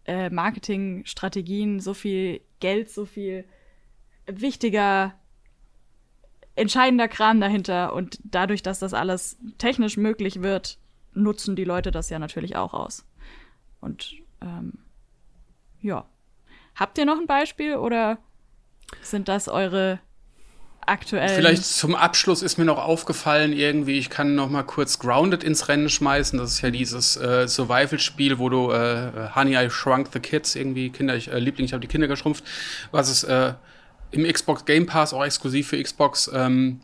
äh, 0.06 0.30
Marketingstrategien, 0.30 1.80
so 1.80 1.96
viel 1.96 2.42
Geld, 2.60 2.92
so 2.92 3.06
viel 3.06 3.46
wichtiger 4.28 5.16
entscheidender 6.54 7.08
Kram 7.08 7.42
dahinter. 7.42 7.94
Und 7.94 8.20
dadurch, 8.24 8.62
dass 8.62 8.78
das 8.78 8.94
alles 8.94 9.40
technisch 9.58 9.98
möglich 9.98 10.44
wird, 10.44 10.78
nutzen 11.18 11.56
die 11.56 11.64
Leute 11.64 11.92
das 11.92 12.10
ja 12.10 12.20
natürlich 12.20 12.56
auch 12.56 12.74
aus. 12.74 13.06
Und 13.82 14.14
ähm, 14.42 14.74
ja. 15.82 16.06
Habt 16.76 16.98
ihr 16.98 17.06
noch 17.06 17.18
ein 17.18 17.28
Beispiel 17.28 17.76
oder 17.76 18.20
sind 19.02 19.28
das 19.28 19.48
eure 19.48 20.00
aktuellen? 20.86 21.30
Vielleicht 21.30 21.66
zum 21.66 21.96
Abschluss 21.96 22.42
ist 22.44 22.58
mir 22.58 22.66
noch 22.66 22.78
aufgefallen, 22.78 23.52
irgendwie, 23.52 23.98
ich 23.98 24.10
kann 24.10 24.36
noch 24.36 24.50
mal 24.50 24.64
kurz 24.64 25.00
Grounded 25.00 25.44
ins 25.44 25.68
Rennen 25.68 25.90
schmeißen. 25.90 26.38
Das 26.38 26.52
ist 26.52 26.62
ja 26.62 26.70
dieses 26.70 27.18
äh, 27.18 27.48
Survival-Spiel, 27.48 28.38
wo 28.38 28.50
du 28.50 28.72
äh, 28.72 29.30
Honey, 29.36 29.56
I 29.56 29.70
Shrunk 29.70 30.10
the 30.14 30.20
Kids, 30.20 30.56
irgendwie 30.56 30.92
Kinder, 30.92 31.16
ich, 31.16 31.32
äh, 31.32 31.40
Liebling, 31.40 31.66
ich 31.66 31.74
habe 31.74 31.82
die 31.82 31.88
Kinder 31.88 32.08
geschrumpft, 32.08 32.44
was 32.92 33.10
es 33.10 33.24
äh, 33.24 33.54
im 34.12 34.32
Xbox 34.32 34.66
Game 34.66 34.86
Pass, 34.86 35.14
auch 35.14 35.26
exklusiv 35.26 35.68
für 35.68 35.82
Xbox, 35.82 36.30
ähm, 36.34 36.82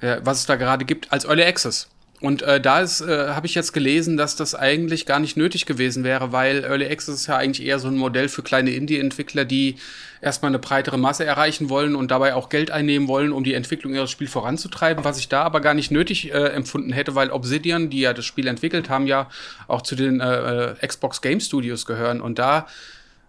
äh, 0.00 0.20
was 0.22 0.40
es 0.40 0.46
da 0.46 0.56
gerade 0.56 0.84
gibt, 0.84 1.12
als 1.12 1.24
Early 1.24 1.44
Access. 1.44 1.88
Und 2.20 2.42
äh, 2.42 2.60
da 2.60 2.80
ist, 2.80 3.00
äh, 3.00 3.28
habe 3.28 3.46
ich 3.46 3.54
jetzt 3.54 3.72
gelesen, 3.72 4.16
dass 4.16 4.34
das 4.34 4.56
eigentlich 4.56 5.06
gar 5.06 5.20
nicht 5.20 5.36
nötig 5.36 5.66
gewesen 5.66 6.02
wäre, 6.02 6.32
weil 6.32 6.64
Early 6.64 6.86
Access 6.86 7.14
ist 7.14 7.26
ja 7.28 7.36
eigentlich 7.36 7.64
eher 7.64 7.78
so 7.78 7.86
ein 7.86 7.96
Modell 7.96 8.28
für 8.28 8.42
kleine 8.42 8.70
Indie-Entwickler, 8.70 9.44
die 9.44 9.76
erstmal 10.20 10.50
eine 10.50 10.58
breitere 10.58 10.98
Masse 10.98 11.24
erreichen 11.24 11.68
wollen 11.68 11.94
und 11.94 12.10
dabei 12.10 12.34
auch 12.34 12.48
Geld 12.48 12.72
einnehmen 12.72 13.06
wollen, 13.06 13.30
um 13.30 13.44
die 13.44 13.54
Entwicklung 13.54 13.94
ihres 13.94 14.10
Spiels 14.10 14.32
voranzutreiben, 14.32 15.04
was 15.04 15.18
ich 15.18 15.28
da 15.28 15.42
aber 15.44 15.60
gar 15.60 15.74
nicht 15.74 15.92
nötig 15.92 16.32
äh, 16.32 16.48
empfunden 16.48 16.92
hätte, 16.92 17.14
weil 17.14 17.30
Obsidian, 17.30 17.88
die 17.88 18.00
ja 18.00 18.12
das 18.12 18.24
Spiel 18.24 18.48
entwickelt 18.48 18.90
haben, 18.90 19.06
ja 19.06 19.28
auch 19.68 19.82
zu 19.82 19.94
den 19.94 20.20
äh, 20.20 20.74
Xbox 20.84 21.22
Game 21.22 21.38
Studios 21.38 21.86
gehören. 21.86 22.20
Und 22.20 22.40
da 22.40 22.66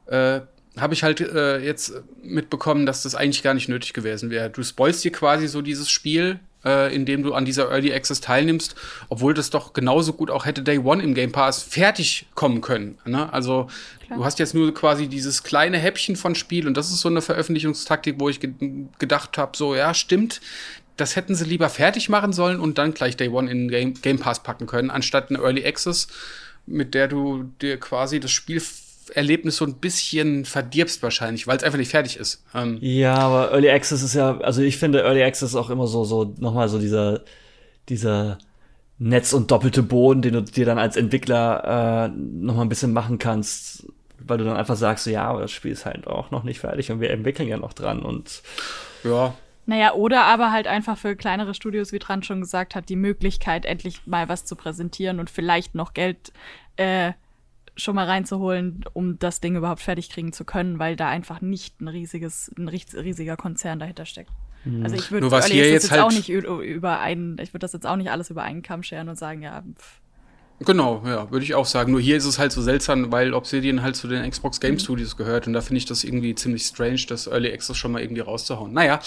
äh, 0.07 0.39
habe 0.77 0.93
ich 0.95 1.03
halt 1.03 1.21
äh, 1.21 1.59
jetzt 1.59 1.93
mitbekommen, 2.23 2.87
dass 2.87 3.03
das 3.03 3.13
eigentlich 3.13 3.43
gar 3.43 3.53
nicht 3.53 3.69
nötig 3.69 3.93
gewesen 3.93 4.31
wäre. 4.31 4.49
Du 4.49 4.63
spoilst 4.63 5.03
dir 5.03 5.11
quasi 5.11 5.47
so 5.47 5.61
dieses 5.61 5.91
Spiel, 5.91 6.39
äh, 6.65 6.93
indem 6.93 7.23
du 7.23 7.33
an 7.33 7.45
dieser 7.45 7.69
Early 7.69 7.93
Access 7.93 8.21
teilnimmst, 8.21 8.75
obwohl 9.09 9.33
das 9.33 9.49
doch 9.49 9.73
genauso 9.73 10.13
gut 10.13 10.29
auch 10.31 10.45
hätte 10.45 10.61
Day 10.61 10.79
One 10.79 11.01
im 11.01 11.13
Game 11.13 11.31
Pass 11.31 11.63
fertig 11.63 12.27
kommen 12.35 12.61
können. 12.61 12.97
Ne? 13.05 13.31
Also 13.31 13.67
Klar. 14.05 14.19
du 14.19 14.25
hast 14.25 14.39
jetzt 14.39 14.53
nur 14.53 14.73
quasi 14.73 15.07
dieses 15.07 15.43
kleine 15.43 15.77
Häppchen 15.77 16.15
von 16.15 16.35
Spiel 16.35 16.67
und 16.67 16.75
das 16.75 16.89
ist 16.89 16.99
so 16.99 17.09
eine 17.09 17.21
Veröffentlichungstaktik, 17.21 18.15
wo 18.19 18.29
ich 18.29 18.39
ge 18.39 18.51
gedacht 18.97 19.37
habe, 19.37 19.55
so 19.55 19.75
ja, 19.75 19.93
stimmt, 19.93 20.41
das 20.97 21.15
hätten 21.15 21.35
sie 21.35 21.45
lieber 21.45 21.69
fertig 21.69 22.09
machen 22.09 22.33
sollen 22.33 22.59
und 22.59 22.77
dann 22.77 22.93
gleich 22.93 23.15
Day 23.15 23.29
One 23.29 23.49
in 23.49 23.69
Game, 23.69 23.93
Game 23.93 24.19
Pass 24.19 24.43
packen 24.43 24.67
können, 24.67 24.89
anstatt 24.89 25.29
eine 25.29 25.39
Early 25.39 25.65
Access, 25.65 26.07
mit 26.65 26.93
der 26.93 27.07
du 27.07 27.43
dir 27.61 27.79
quasi 27.79 28.19
das 28.19 28.31
Spiel 28.31 28.61
Erlebnis 29.09 29.57
so 29.57 29.65
ein 29.65 29.75
bisschen 29.75 30.45
verdirbst 30.45 31.01
wahrscheinlich, 31.03 31.47
weil 31.47 31.57
es 31.57 31.63
einfach 31.63 31.77
nicht 31.77 31.91
fertig 31.91 32.17
ist. 32.17 32.43
Ähm 32.53 32.77
ja, 32.81 33.15
aber 33.15 33.51
Early 33.51 33.69
Access 33.69 34.01
ist 34.03 34.13
ja, 34.13 34.37
also 34.39 34.61
ich 34.61 34.77
finde 34.77 35.01
Early 35.01 35.23
Access 35.23 35.55
auch 35.55 35.69
immer 35.69 35.87
so, 35.87 36.03
so 36.03 36.35
nochmal 36.37 36.69
so 36.69 36.79
dieser, 36.79 37.21
dieser 37.89 38.37
Netz 38.97 39.33
und 39.33 39.49
doppelte 39.49 39.81
Boden, 39.81 40.21
den 40.21 40.33
du 40.33 40.41
dir 40.43 40.65
dann 40.65 40.77
als 40.77 40.97
Entwickler 40.97 42.09
äh, 42.09 42.17
nochmal 42.17 42.65
ein 42.65 42.69
bisschen 42.69 42.93
machen 42.93 43.17
kannst, 43.17 43.87
weil 44.19 44.37
du 44.37 44.43
dann 44.43 44.57
einfach 44.57 44.75
sagst, 44.75 45.05
so, 45.05 45.09
ja, 45.09 45.23
aber 45.23 45.41
das 45.41 45.51
Spiel 45.51 45.71
ist 45.71 45.85
halt 45.85 46.05
auch 46.07 46.31
noch 46.31 46.43
nicht 46.43 46.59
fertig 46.59 46.91
und 46.91 46.99
wir 46.99 47.09
entwickeln 47.09 47.47
ja 47.47 47.57
noch 47.57 47.73
dran 47.73 48.01
und 48.01 48.41
ja. 49.03 49.33
Naja, 49.65 49.93
oder 49.93 50.25
aber 50.25 50.51
halt 50.51 50.67
einfach 50.67 50.97
für 50.97 51.15
kleinere 51.15 51.53
Studios, 51.53 51.91
wie 51.91 51.99
Tran 51.99 52.23
schon 52.23 52.41
gesagt 52.41 52.75
hat, 52.75 52.89
die 52.89 52.95
Möglichkeit, 52.95 53.65
endlich 53.65 54.05
mal 54.05 54.27
was 54.27 54.43
zu 54.43 54.55
präsentieren 54.55 55.19
und 55.19 55.29
vielleicht 55.29 55.75
noch 55.75 55.93
Geld 55.93 56.33
äh, 56.75 57.13
schon 57.79 57.95
mal 57.95 58.05
reinzuholen, 58.05 58.85
um 58.93 59.17
das 59.19 59.39
Ding 59.39 59.55
überhaupt 59.55 59.81
fertig 59.81 60.09
kriegen 60.09 60.33
zu 60.33 60.45
können, 60.45 60.79
weil 60.79 60.95
da 60.95 61.07
einfach 61.07 61.41
nicht 61.41 61.81
ein 61.81 61.87
riesiges, 61.87 62.51
ein 62.57 62.67
riesiger 62.67 63.37
Konzern 63.37 63.79
dahinter 63.79 64.05
steckt. 64.05 64.31
Mhm. 64.65 64.83
Also 64.83 64.95
ich 64.95 65.11
würde 65.11 65.27
jetzt, 65.27 65.53
jetzt 65.53 65.91
halt 65.91 66.01
auch 66.01 66.11
nicht 66.11 66.29
über 66.29 66.99
einen, 66.99 67.37
ich 67.39 67.53
würde 67.53 67.59
das 67.59 67.73
jetzt 67.73 67.85
auch 67.85 67.95
nicht 67.95 68.11
alles 68.11 68.29
über 68.29 68.43
einen 68.43 68.61
Kamm 68.61 68.83
scheren 68.83 69.09
und 69.09 69.17
sagen, 69.17 69.41
ja. 69.41 69.63
Pff. 69.75 70.01
Genau, 70.65 71.01
ja, 71.05 71.31
würde 71.31 71.45
ich 71.45 71.55
auch 71.55 71.65
sagen. 71.65 71.93
Nur 71.93 72.01
hier 72.01 72.17
ist 72.17 72.25
es 72.25 72.37
halt 72.37 72.51
so 72.51 72.61
seltsam, 72.61 73.13
weil 73.13 73.33
Obsidian 73.33 73.81
halt 73.81 73.95
zu 73.95 74.09
den 74.09 74.29
Xbox 74.29 74.59
Game 74.59 74.73
mhm. 74.73 74.79
Studios 74.79 75.15
gehört 75.15 75.47
und 75.47 75.53
da 75.53 75.61
finde 75.61 75.77
ich 75.77 75.85
das 75.85 76.03
irgendwie 76.03 76.35
ziemlich 76.35 76.63
strange, 76.63 77.05
das 77.07 77.27
Early 77.27 77.53
Access 77.53 77.77
schon 77.77 77.93
mal 77.93 78.01
irgendwie 78.01 78.21
rauszuhauen. 78.21 78.73
Naja, 78.73 78.99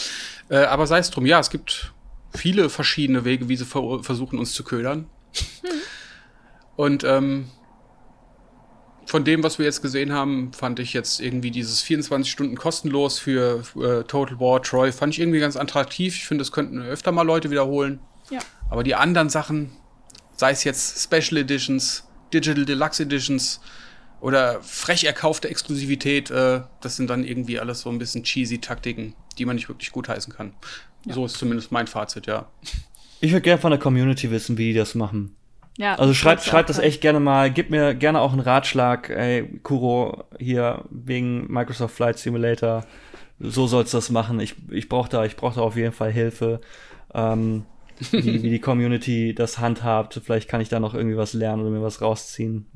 äh, 0.49 0.57
aber 0.57 0.87
sei 0.87 0.99
es 0.99 1.11
drum, 1.11 1.27
ja, 1.27 1.39
es 1.41 1.51
gibt 1.51 1.93
viele 2.35 2.71
verschiedene 2.71 3.27
Wege, 3.27 3.51
wie 3.51 3.57
sie 3.57 3.67
ver 3.67 4.03
versuchen, 4.03 4.39
uns 4.39 4.55
zu 4.55 4.65
ködern. 4.65 5.01
Mhm. 5.63 5.69
Und 6.77 7.05
ähm, 7.05 7.45
von 9.07 9.25
dem, 9.25 9.43
was 9.43 9.59
wir 9.59 9.67
jetzt 9.67 9.83
gesehen 9.83 10.13
haben, 10.13 10.53
fand 10.53 10.79
ich 10.79 10.93
jetzt 10.93 11.21
irgendwie 11.21 11.51
dieses 11.51 11.81
24 11.81 12.31
Stunden 12.31 12.57
kostenlos 12.57 13.19
für 13.19 13.63
äh, 13.77 14.05
Total 14.05 14.39
War 14.39 14.63
Troy, 14.63 14.93
fand 14.93 15.15
ich 15.15 15.21
irgendwie 15.21 15.41
ganz 15.41 15.57
attraktiv. 15.57 16.15
Ich 16.15 16.27
finde, 16.27 16.43
das 16.43 16.53
könnten 16.53 16.81
öfter 16.83 17.13
mal 17.13 17.23
Leute 17.23 17.51
wiederholen. 17.51 18.01
Ja. 18.31 18.41
Aber 18.71 18.85
die 18.85 18.95
anderen 18.95 19.29
Sachen, 19.29 19.73
sei 20.37 20.53
es 20.53 20.65
jetzt 20.65 21.03
Special 21.03 21.41
Editions, 21.41 22.05
Digital 22.33 22.65
Deluxe 22.65 23.03
Editions 23.03 23.61
oder 24.21 24.61
frech 24.63 25.05
erkaufte 25.05 25.49
Exklusivität, 25.49 26.31
äh, 26.31 26.63
das 26.81 26.97
sind 26.97 27.11
dann 27.11 27.25
irgendwie 27.25 27.59
alles 27.59 27.81
so 27.81 27.91
ein 27.91 27.99
bisschen 27.99 28.23
cheesy 28.23 28.59
Taktiken, 28.59 29.15
die 29.39 29.45
man 29.45 29.57
nicht 29.57 29.69
wirklich 29.69 29.93
gutheißen 29.93 30.33
kann. 30.33 30.55
Ja. 31.05 31.15
So 31.15 31.27
ist 31.27 31.37
zumindest 31.37 31.73
mein 31.73 31.87
Fazit, 31.87 32.27
ja. 32.27 32.49
Ich 33.21 33.33
würde 33.33 33.43
gerne 33.43 33.61
von 33.61 33.71
der 33.71 33.81
Community 33.81 34.31
wissen, 34.31 34.59
wie 34.59 34.73
die 34.73 34.79
das 34.79 34.95
machen. 34.95 35.37
Ja, 35.79 35.95
also 35.95 36.13
schreibt 36.13 36.43
schreibt 36.43 36.69
das 36.69 36.79
echt 36.79 37.01
gerne 37.01 37.21
mal. 37.21 37.51
Gib 37.51 37.71
mir 37.71 37.95
gerne 37.95 38.21
auch 38.21 38.33
einen 38.33 38.41
Ratschlag. 38.41 39.09
Ey, 39.11 39.61
Kuro, 39.63 40.25
hier 40.39 40.85
wegen 40.91 41.51
Microsoft 41.51 41.95
Flight 41.95 42.19
Simulator. 42.19 42.85
So 43.39 43.67
sollst 43.67 43.95
du 43.95 43.99
das 43.99 44.11
machen. 44.11 44.39
Ich, 44.39 44.55
ich 44.71 44.89
brauche 44.89 45.09
da, 45.09 45.25
ich 45.25 45.37
brauch 45.37 45.55
da 45.55 45.63
auf 45.63 45.77
jeden 45.77 45.93
Fall 45.93 46.13
Hilfe. 46.13 46.61
Ähm, 47.15 47.65
wie, 48.11 48.43
wie 48.43 48.51
die 48.51 48.59
Community 48.61 49.35
das 49.35 49.59
handhabt. 49.59 50.21
Vielleicht 50.25 50.49
kann 50.49 50.61
ich 50.61 50.69
da 50.69 50.79
noch 50.81 50.95
irgendwie 50.95 51.17
was 51.17 51.33
lernen 51.33 51.63
oder 51.63 51.71
mir 51.71 51.83
was 51.83 52.03
rausziehen. 52.03 52.67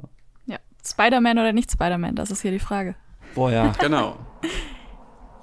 Ja, 0.46 0.58
Spider-Man 0.84 1.38
oder 1.38 1.52
nicht 1.52 1.70
Spider-Man, 1.70 2.16
das 2.16 2.30
ist 2.30 2.42
hier 2.42 2.50
die 2.50 2.58
Frage. 2.58 2.94
Boah, 3.34 3.52
ja. 3.52 3.72
Genau. 3.78 4.16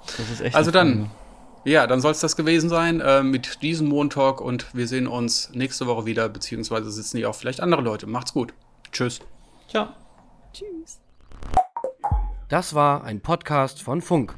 Das 0.06 0.30
ist 0.30 0.40
echt 0.40 0.56
Also 0.56 0.70
dann, 0.70 1.06
Frage. 1.06 1.10
Ja, 1.64 1.86
dann 1.86 2.00
soll 2.00 2.12
es 2.12 2.20
das 2.20 2.36
gewesen 2.36 2.68
sein 2.68 3.00
äh, 3.00 3.22
mit 3.22 3.62
diesem 3.62 3.88
Montalk 3.88 4.40
und 4.40 4.66
wir 4.74 4.86
sehen 4.86 5.06
uns 5.06 5.50
nächste 5.52 5.86
Woche 5.86 6.06
wieder, 6.06 6.28
beziehungsweise 6.28 6.90
sitzen 6.90 7.18
hier 7.18 7.30
auch 7.30 7.34
vielleicht 7.34 7.60
andere 7.60 7.82
Leute. 7.82 8.06
Macht's 8.06 8.32
gut. 8.32 8.52
Tschüss. 8.92 9.20
Ciao. 9.68 9.88
Tschüss. 10.52 11.00
Das 12.48 12.74
war 12.74 13.04
ein 13.04 13.20
Podcast 13.20 13.82
von 13.82 14.02
Funk. 14.02 14.34